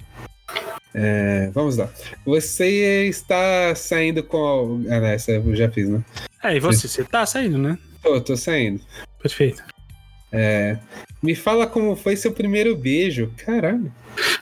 [0.93, 1.89] É, vamos lá.
[2.25, 4.83] Você está saindo com.
[4.89, 6.03] Ah, não, essa eu já fiz, né?
[6.43, 6.87] É, e você?
[6.87, 7.77] Você tá saindo, né?
[8.01, 8.81] Tô, tô saindo.
[9.21, 9.63] Perfeito.
[10.31, 10.77] É,
[11.21, 13.31] me fala como foi seu primeiro beijo.
[13.37, 13.91] Caralho.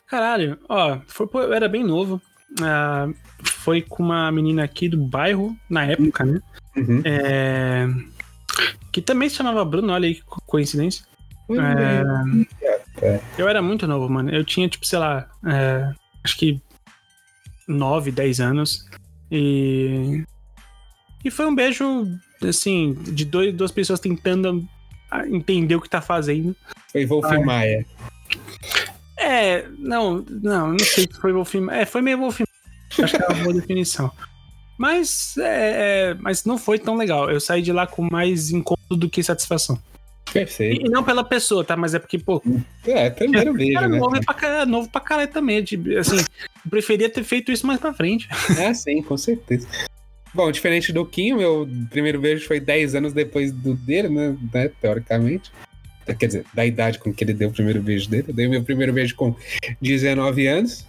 [0.07, 2.21] Caralho, ó, foi, eu era bem novo.
[2.61, 3.09] Ah,
[3.43, 6.39] foi com uma menina aqui do bairro, na época, né?
[6.77, 7.01] Uhum.
[7.03, 7.87] É,
[8.95, 11.03] que também se chamava Bruno, olha aí que co- coincidência.
[13.01, 14.29] É, Eu era muito novo, mano.
[14.33, 15.91] Eu tinha, tipo, sei lá, é,
[16.23, 16.61] acho que
[17.67, 18.85] 9, 10 anos.
[19.29, 20.23] E.
[21.25, 22.07] E foi um beijo,
[22.47, 24.65] assim, de dois, duas pessoas tentando
[25.11, 26.55] ah, entender o que tá fazendo.
[26.89, 27.39] Foi Wolf Ah, é.
[27.43, 27.85] Maia.
[29.17, 32.41] É, não, não, não sei se foi Wolf É, foi meio Wolf
[32.97, 34.09] Acho que é uma boa definição.
[34.77, 37.29] Mas, é, é, mas não foi tão legal.
[37.29, 39.79] Eu saí de lá com mais incômodo do que satisfação.
[40.31, 40.85] Perfeito.
[40.85, 41.77] E, não pela pessoa, tá?
[41.77, 42.43] Mas é porque, pô.
[42.85, 43.97] É, primeiro beijo, Era né?
[43.97, 45.63] novo pra, caralho, novo pra caralho também.
[45.63, 48.27] Tipo, assim, eu preferia ter feito isso mais pra frente.
[48.59, 49.67] Ah, sim, com certeza.
[50.33, 54.35] Bom, diferente do Kim, meu primeiro beijo foi 10 anos depois do dele, né?
[54.53, 55.51] né, Teoricamente.
[56.19, 58.25] Quer dizer, da idade com que ele deu o primeiro beijo dele.
[58.27, 59.35] Eu dei meu primeiro beijo com
[59.81, 60.85] 19 anos.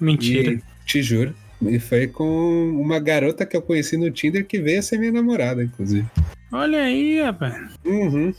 [0.00, 0.52] Mentira.
[0.52, 1.34] E, te juro.
[1.68, 5.12] E foi com uma garota que eu conheci no Tinder que veio a ser minha
[5.12, 6.06] namorada, inclusive.
[6.52, 7.54] Olha aí, rapaz.
[7.84, 8.34] Uhum.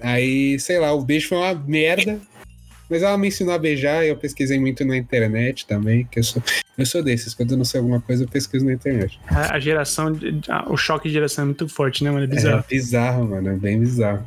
[0.00, 2.20] Aí, sei lá, o beijo foi uma merda.
[2.90, 6.22] Mas ela me ensinou a beijar e eu pesquisei muito na internet também, que eu
[6.24, 6.42] sou,
[6.78, 7.34] eu sou desses.
[7.34, 9.20] Quando eu não sei alguma coisa, eu pesquiso na internet.
[9.26, 10.10] A, a geração,
[10.48, 12.24] a- o choque de geração é muito forte, né, mano?
[12.24, 12.64] É bizarro.
[12.66, 13.50] É bizarro, mano.
[13.50, 14.26] É bem bizarro.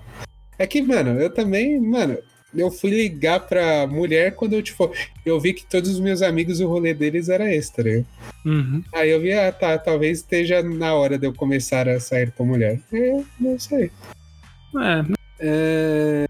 [0.59, 2.19] É que, mano, eu também, mano,
[2.53, 4.91] eu fui ligar pra mulher quando eu, tipo,
[5.25, 8.05] eu vi que todos os meus amigos, o rolê deles era tá ligado?
[8.45, 8.83] Uhum.
[8.93, 12.45] Aí eu vi, ah, tá, talvez esteja na hora de eu começar a sair com
[12.45, 12.79] mulher.
[12.91, 13.91] É, não sei.
[14.75, 15.03] É,
[15.39, 16.25] É,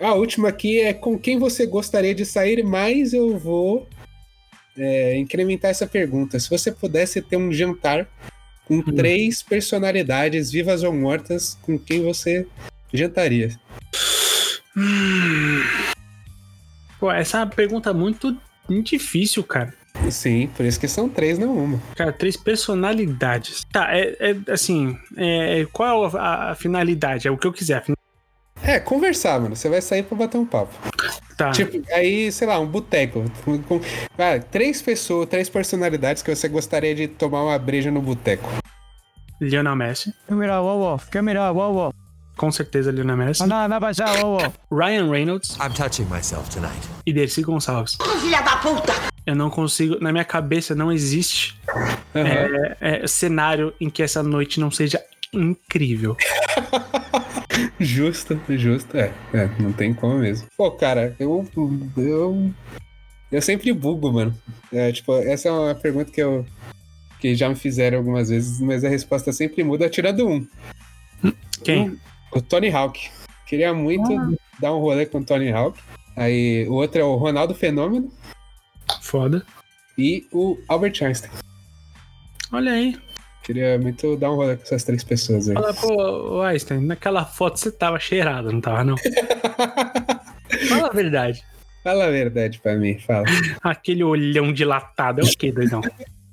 [0.00, 3.88] A última aqui é com quem você gostaria de sair, mas eu vou
[4.76, 6.38] é, incrementar essa pergunta.
[6.38, 8.08] Se você pudesse ter um jantar
[8.64, 12.46] com três personalidades, vivas ou mortas, com quem você
[12.92, 13.58] jantaria?
[16.98, 18.36] Pô, essa é uma pergunta muito
[18.82, 19.72] difícil, cara.
[20.10, 21.80] Sim, por isso que são três, não uma.
[21.96, 23.64] Cara, três personalidades.
[23.72, 27.26] Tá, é, é assim, é, qual é a, a finalidade?
[27.26, 27.84] É o que eu quiser.
[28.62, 29.54] É, conversar, mano.
[29.56, 30.74] Você vai sair pra bater um papo.
[31.36, 31.52] Tá.
[31.52, 33.24] Tipo, aí, sei lá, um boteco.
[33.66, 33.80] Com-
[34.18, 38.48] ah, três pessoas, três personalidades que você gostaria de tomar uma breja no boteco.
[39.40, 40.12] Lionel Messi.
[40.26, 41.00] Câmera, uau, uau.
[41.10, 41.94] Câmera, uau, uau.
[42.38, 43.44] Com certeza, Lionel Messi.
[43.46, 44.54] Não, não, vai já, uau, uau.
[44.70, 46.88] Ryan Reynolds I'm touching myself tonight.
[47.04, 47.98] e Dercy Gonçalves.
[48.22, 48.92] Filha da puta!
[49.26, 51.60] Eu não consigo, na minha cabeça não existe
[52.14, 55.02] é, é, cenário em que essa noite não seja
[55.34, 56.16] incrível.
[57.80, 58.96] Justo, justo.
[58.96, 60.46] É, é, não tem como mesmo.
[60.56, 61.44] Pô, cara, eu.
[61.96, 62.54] Eu,
[63.32, 64.32] eu sempre bugo, mano.
[64.72, 66.46] É, tipo, essa é uma pergunta que eu.
[67.18, 70.46] que já me fizeram algumas vezes, mas a resposta sempre muda tirando um.
[71.64, 71.98] Quem?
[72.32, 73.10] O Tony Hawk.
[73.46, 75.78] Queria muito dar um rolê com o Tony Hawk.
[76.16, 78.12] Aí o outro é o Ronaldo Fenômeno
[79.00, 79.44] Foda.
[79.96, 81.30] e o Albert Einstein.
[82.52, 82.96] Olha aí.
[83.42, 85.54] Queria muito dar um rolê com essas três pessoas aí.
[85.54, 88.96] Fala, pô, Einstein, naquela foto você tava cheirado, não tava, não?
[90.68, 91.42] Fala a verdade.
[91.82, 93.24] Fala a verdade pra mim, fala.
[93.62, 95.80] Aquele olhão dilatado é o quê, doidão?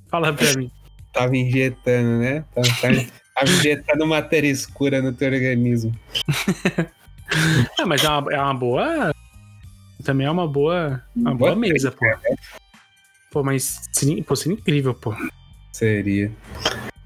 [0.09, 0.69] Fala pra mim.
[1.13, 2.43] Tava injetando, né?
[2.53, 3.05] Tava, tava-
[3.35, 5.93] tava injetando matéria escura no teu organismo.
[7.79, 9.15] É, mas é uma, é uma boa.
[10.03, 11.03] Também é uma boa.
[11.15, 12.05] Uma boa mesa, pô.
[13.31, 15.13] Pô, mas seria, pô, seria incrível, pô.
[15.71, 16.31] Seria.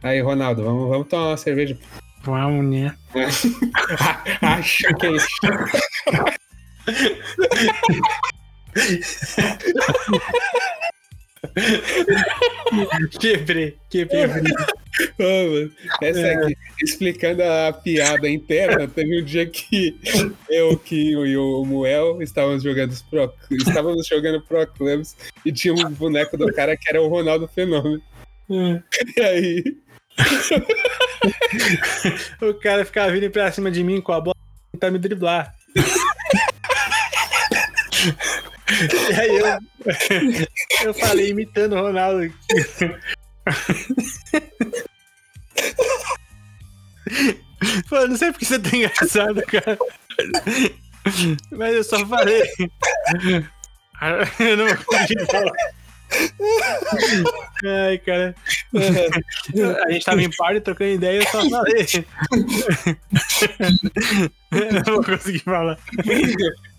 [0.04, 1.78] Aí, Ronaldo, vamos, vamos tomar uma cerveja.
[2.24, 2.94] Vamos, né?
[4.42, 5.28] Acho que é isso.
[13.20, 14.28] Quebrei, quebrei.
[15.18, 15.72] Mano,
[16.02, 19.97] essa aqui, explicando a piada interna, teve um dia que
[20.50, 25.91] eu, Kinho e o Muel estávamos jogando, pro, estávamos jogando Pro Clubs e tinha um
[25.91, 28.02] boneco do cara que era o Ronaldo Fenômeno.
[28.50, 29.64] E aí,
[32.41, 34.36] O cara ficava vindo pra cima de mim com a bola
[34.72, 35.54] tentar me driblar.
[39.10, 39.46] E aí eu,
[40.88, 42.32] eu falei imitando o Ronaldo.
[47.90, 49.78] Pô, não sei porque você tá engraçado, cara.
[51.52, 52.44] Mas eu só falei.
[54.40, 55.52] Eu não vou conseguir falar.
[57.66, 58.36] Ai, cara.
[59.86, 61.86] A gente tava em party trocando ideia e eu só falei.
[64.51, 65.78] Eu não vou conseguir falar.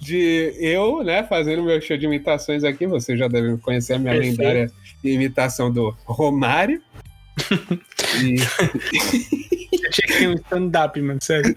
[0.01, 4.15] de eu, né, fazendo meu show de imitações aqui, você já deve conhecer a minha
[4.15, 4.39] Perfeito.
[4.39, 4.73] lendária
[5.05, 6.83] imitação do Romário.
[8.23, 8.37] E,
[9.73, 11.55] Eu tinha que ter um stand-up, mano, sério.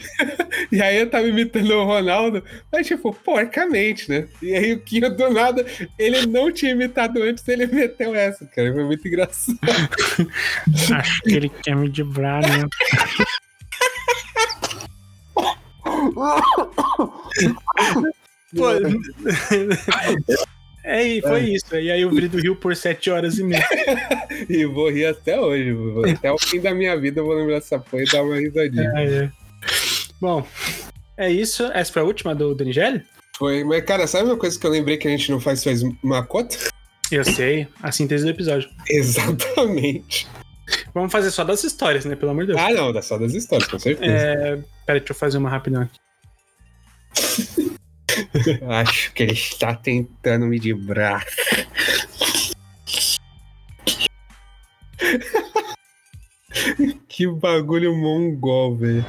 [0.72, 4.28] e aí eu tava imitando o Ronaldo, mas tipo, porcamente, né?
[4.42, 5.66] E aí o Kinho do nada,
[5.98, 8.72] ele não tinha imitado antes, ele meteu essa, cara.
[8.72, 9.58] Foi muito engraçado.
[10.94, 12.68] Acho que ele quer me driblar, né?
[18.56, 18.68] Pô,
[20.84, 21.76] é, e foi isso.
[21.76, 23.66] E aí o Vrido riu por sete horas e meia.
[24.50, 25.74] E vou rir até hoje.
[26.12, 28.92] Até o fim da minha vida eu vou lembrar dessa porra e dar uma risadinha.
[28.96, 29.32] É, é.
[30.20, 30.46] Bom,
[31.16, 31.64] é isso.
[31.74, 33.04] Essa foi a última do Danigelli?
[33.38, 35.82] Foi, mas cara, sabe uma coisa que eu lembrei que a gente não faz faz
[36.04, 36.58] uma cota?
[37.12, 38.70] Eu sei, a síntese do episódio.
[38.90, 40.28] Exatamente.
[40.94, 42.16] Vamos fazer só das histórias, né?
[42.16, 42.60] Pelo amor de Deus.
[42.60, 44.12] Ah, não, só das histórias, com certeza.
[44.12, 46.00] É, peraí, deixa eu fazer uma rapidão aqui.
[48.68, 51.26] Acho que ele está tentando me dibrar.
[57.08, 59.06] que bagulho mongol, velho.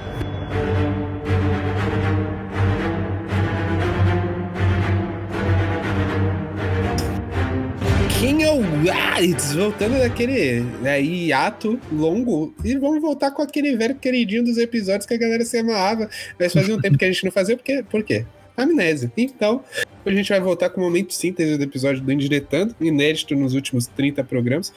[8.20, 9.54] Quem é o Alex?
[9.54, 12.54] Voltando daquele né, hiato longo.
[12.64, 16.08] E vamos voltar com aquele velho queridinho dos episódios que a galera se amarrava.
[16.38, 17.54] Mas fazia um tempo que a gente não fazia.
[17.54, 18.24] Porque, por quê?
[18.56, 19.10] Amnésia.
[19.16, 19.62] Então,
[20.04, 23.86] a gente vai voltar com o momento síntese do episódio do Indiretando, inédito nos últimos
[23.86, 24.72] 30 programas.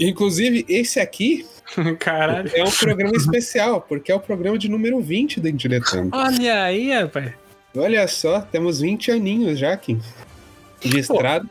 [0.00, 1.46] Inclusive, esse aqui
[1.98, 2.50] Caralho.
[2.54, 6.10] é um programa especial, porque é o programa de número 20 do Indiretando.
[6.12, 7.32] Olha aí, rapaz.
[7.76, 10.00] Olha só, temos 20 aninhos já, Kim.
[10.80, 11.48] De estrada.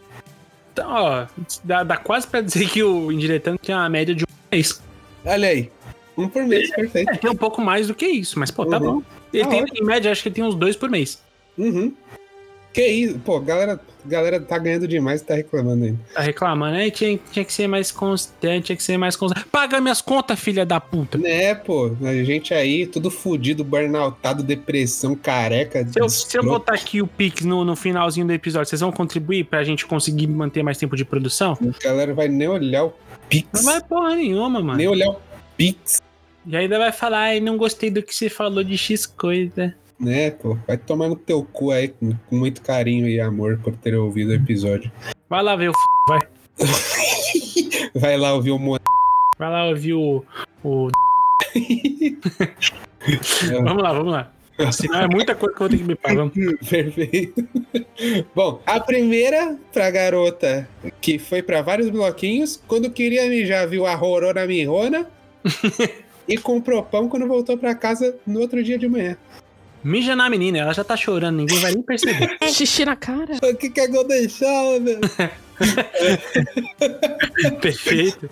[0.72, 1.28] Então, ó,
[1.64, 4.82] dá, dá quase pra dizer que o Indiretando tem uma média de um mês.
[5.26, 5.72] Olha aí.
[6.18, 7.10] Um por mês, perfeito.
[7.10, 9.02] É, tem um pouco mais do que isso, mas pô, tá Uhum.
[9.02, 9.04] bom.
[9.34, 9.78] Ele Tá tem, ótimo.
[9.80, 11.22] em média, acho que ele tem uns dois por mês.
[11.58, 11.94] Uhum.
[12.72, 13.20] Que isso?
[13.20, 16.00] Pô, galera, galera tá ganhando demais e tá reclamando ainda.
[16.12, 16.90] Tá reclamando, né?
[16.90, 19.46] Tinha, tinha que ser mais constante, tinha que ser mais constante.
[19.46, 21.20] Paga minhas contas, filha da puta.
[21.20, 21.92] Né, pô?
[22.02, 25.86] A gente aí, tudo fudido, burnoutado, depressão, careca.
[25.88, 28.92] Se eu, se eu botar aqui o Pix no, no finalzinho do episódio, vocês vão
[28.92, 31.56] contribuir pra gente conseguir manter mais tempo de produção?
[31.62, 32.94] A galera vai nem olhar o
[33.30, 33.50] Pix.
[33.54, 34.78] Não vai porra nenhuma, mano.
[34.78, 35.18] Nem olhar o
[35.56, 36.02] Pix,
[36.46, 39.74] E ainda vai falar, ai, não gostei do que você falou de X coisa.
[40.00, 40.58] né, pô?
[40.68, 44.30] Vai tomar no teu cu aí com, com muito carinho e amor por ter ouvido
[44.30, 44.92] o episódio.
[45.30, 45.80] Vai lá ver o f...
[46.08, 46.20] vai.
[47.96, 48.78] Vai lá ouvir o Mo...
[49.38, 50.24] Vai lá ouvir o.
[50.64, 50.90] o...
[53.64, 54.32] vamos lá, vamos lá.
[54.72, 56.16] Senão é muita coisa que eu vou ter que me pagar.
[56.16, 56.34] Vamos.
[56.70, 57.48] Perfeito.
[58.36, 60.68] Bom, a primeira pra garota
[61.02, 65.08] que foi pra vários bloquinhos, quando queria mijar, viu a Rorona Mirrona
[66.28, 69.18] e comprou pão quando voltou pra casa no outro dia de manhã.
[69.84, 72.38] Mija na menina, ela já tá chorando, ninguém vai nem perceber.
[72.48, 73.36] Xixi na cara.
[73.44, 75.00] O que que é Golden Shower?
[77.62, 78.30] Perfeito.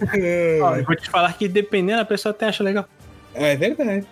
[0.61, 2.87] Ó, eu vou te falar que dependendo, a pessoa até acha legal.
[3.33, 4.07] É verdade.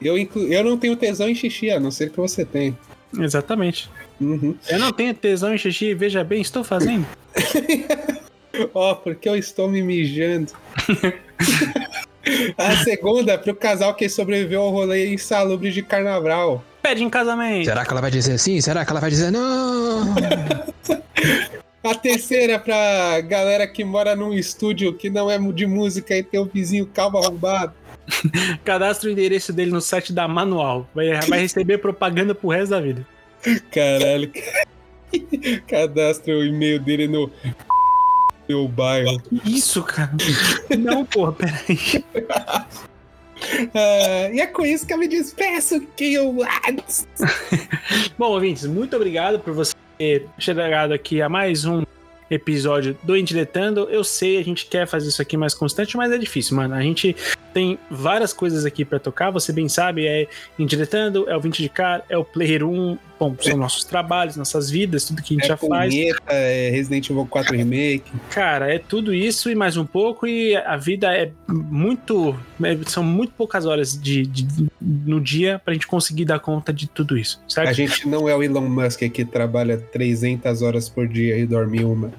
[0.00, 0.50] Eu, inclu...
[0.50, 2.76] eu não tenho tesão em xixi, a não ser que você tenha.
[3.18, 3.90] Exatamente.
[4.18, 4.56] Uhum.
[4.68, 7.06] Eu não tenho tesão em xixi, veja bem, estou fazendo.
[8.72, 10.52] Ó, porque eu estou me mijando.
[12.56, 16.64] a segunda, pro casal que sobreviveu ao rolê insalubre de carnaval.
[16.82, 17.64] Pede em casamento.
[17.64, 18.60] Será que ela vai dizer sim?
[18.60, 20.14] Será que ela vai dizer não?
[21.82, 26.38] A terceira, pra galera que mora num estúdio que não é de música e tem
[26.38, 27.72] um vizinho calvo arrombado.
[28.64, 30.86] Cadastra o endereço dele no site da Manual.
[30.94, 33.06] Vai, vai receber propaganda pro resto da vida.
[33.70, 34.30] Caralho.
[35.66, 37.30] Cadastra o e-mail dele no
[38.50, 39.22] meu bairro.
[39.44, 40.10] Isso, cara.
[40.76, 42.04] Não, porra, peraí.
[43.72, 46.36] Ah, e é com isso que eu me despeço, que eu.
[48.18, 51.84] Bom, ouvintes, muito obrigado por você ter chegado aqui a mais um
[52.28, 53.88] episódio do Indiretando.
[53.88, 56.74] Eu sei, a gente quer fazer isso aqui mais constante, mas é difícil, mano.
[56.74, 57.16] A gente
[57.54, 60.26] tem várias coisas aqui pra tocar, você bem sabe, é
[60.58, 64.70] Indiretando, é o 20 de cara, é o Player 1, bom, são nossos trabalhos, nossas
[64.70, 65.92] vidas, tudo que a gente É já faz.
[65.94, 68.10] punheta, é Resident Evil 4 Remake.
[68.30, 72.34] Cara, é tudo isso e mais um pouco, e a vida é muito.
[72.64, 76.88] é- são muito poucas horas de, de- no dia pra gente conseguir dar conta de
[76.88, 77.68] tudo isso, certo?
[77.68, 81.84] A gente não é o Elon Musk que trabalha 300 horas por dia e dorme
[81.84, 82.10] uma.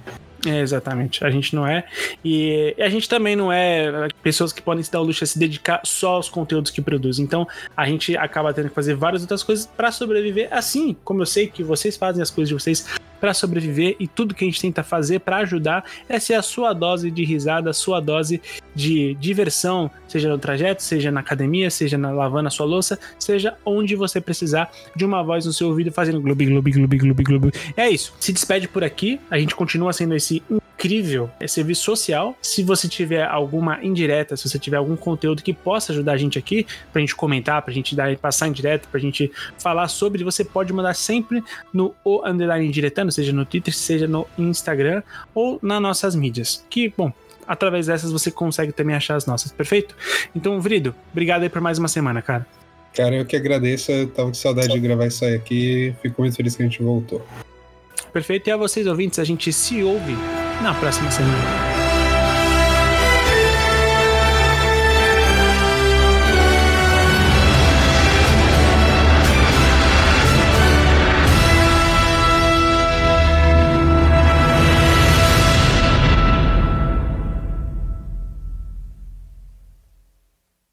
[0.46, 1.84] É, exatamente, a gente não é.
[2.26, 5.40] E a gente também não é pessoas que podem se dar o luxo de se
[5.40, 7.20] dedicar só aos conteúdos que produz.
[7.20, 11.26] Então a gente acaba tendo que fazer várias outras coisas pra sobreviver, assim como eu
[11.26, 12.86] sei que vocês fazem as coisas de vocês
[13.22, 16.74] pra sobreviver e tudo que a gente tenta fazer pra ajudar é ser a sua
[16.74, 18.42] dose de risada, a sua dose
[18.74, 23.56] de diversão, seja no trajeto, seja na academia, seja na lavando a sua louça, seja
[23.64, 27.52] onde você precisar de uma voz no seu ouvido fazendo globi, globi, globi, globi, globi.
[27.78, 28.14] É isso.
[28.20, 29.20] Se despede por aqui.
[29.30, 32.36] A gente continua sendo esse incrível serviço social.
[32.42, 36.40] Se você tiver alguma indireta, se você tiver algum conteúdo que possa ajudar a gente
[36.40, 40.44] aqui, pra gente comentar, pra gente dar, passar em direto, pra gente falar sobre, você
[40.44, 45.04] pode mandar sempre no o underline indiretando, seja no Twitter, seja no Instagram
[45.36, 46.66] ou nas nossas mídias.
[46.70, 47.12] Que, bom,
[47.48, 49.96] através dessas você consegue também achar as nossas, perfeito?
[50.36, 52.46] Então, Vrido, obrigado aí por mais uma semana, cara.
[52.94, 53.92] Cara, eu que agradeço.
[53.92, 55.96] Eu tava com saudade de gravar isso aí aqui.
[56.02, 57.26] Fico muito feliz que a gente voltou.
[58.12, 58.48] Perfeito.
[58.48, 60.16] E a vocês, ouvintes, a gente se ouve
[60.62, 61.82] na próxima semana.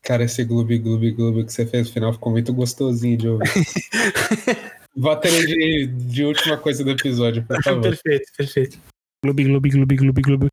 [0.03, 3.47] Cara, esse Gloob Gloob Gloob que você fez no final ficou muito gostosinho de ouvir.
[5.25, 7.83] Ele de, de última coisa do episódio, por favor.
[7.83, 8.79] perfeito, perfeito.
[9.25, 10.49] Globi, globi, globi, globi, globi.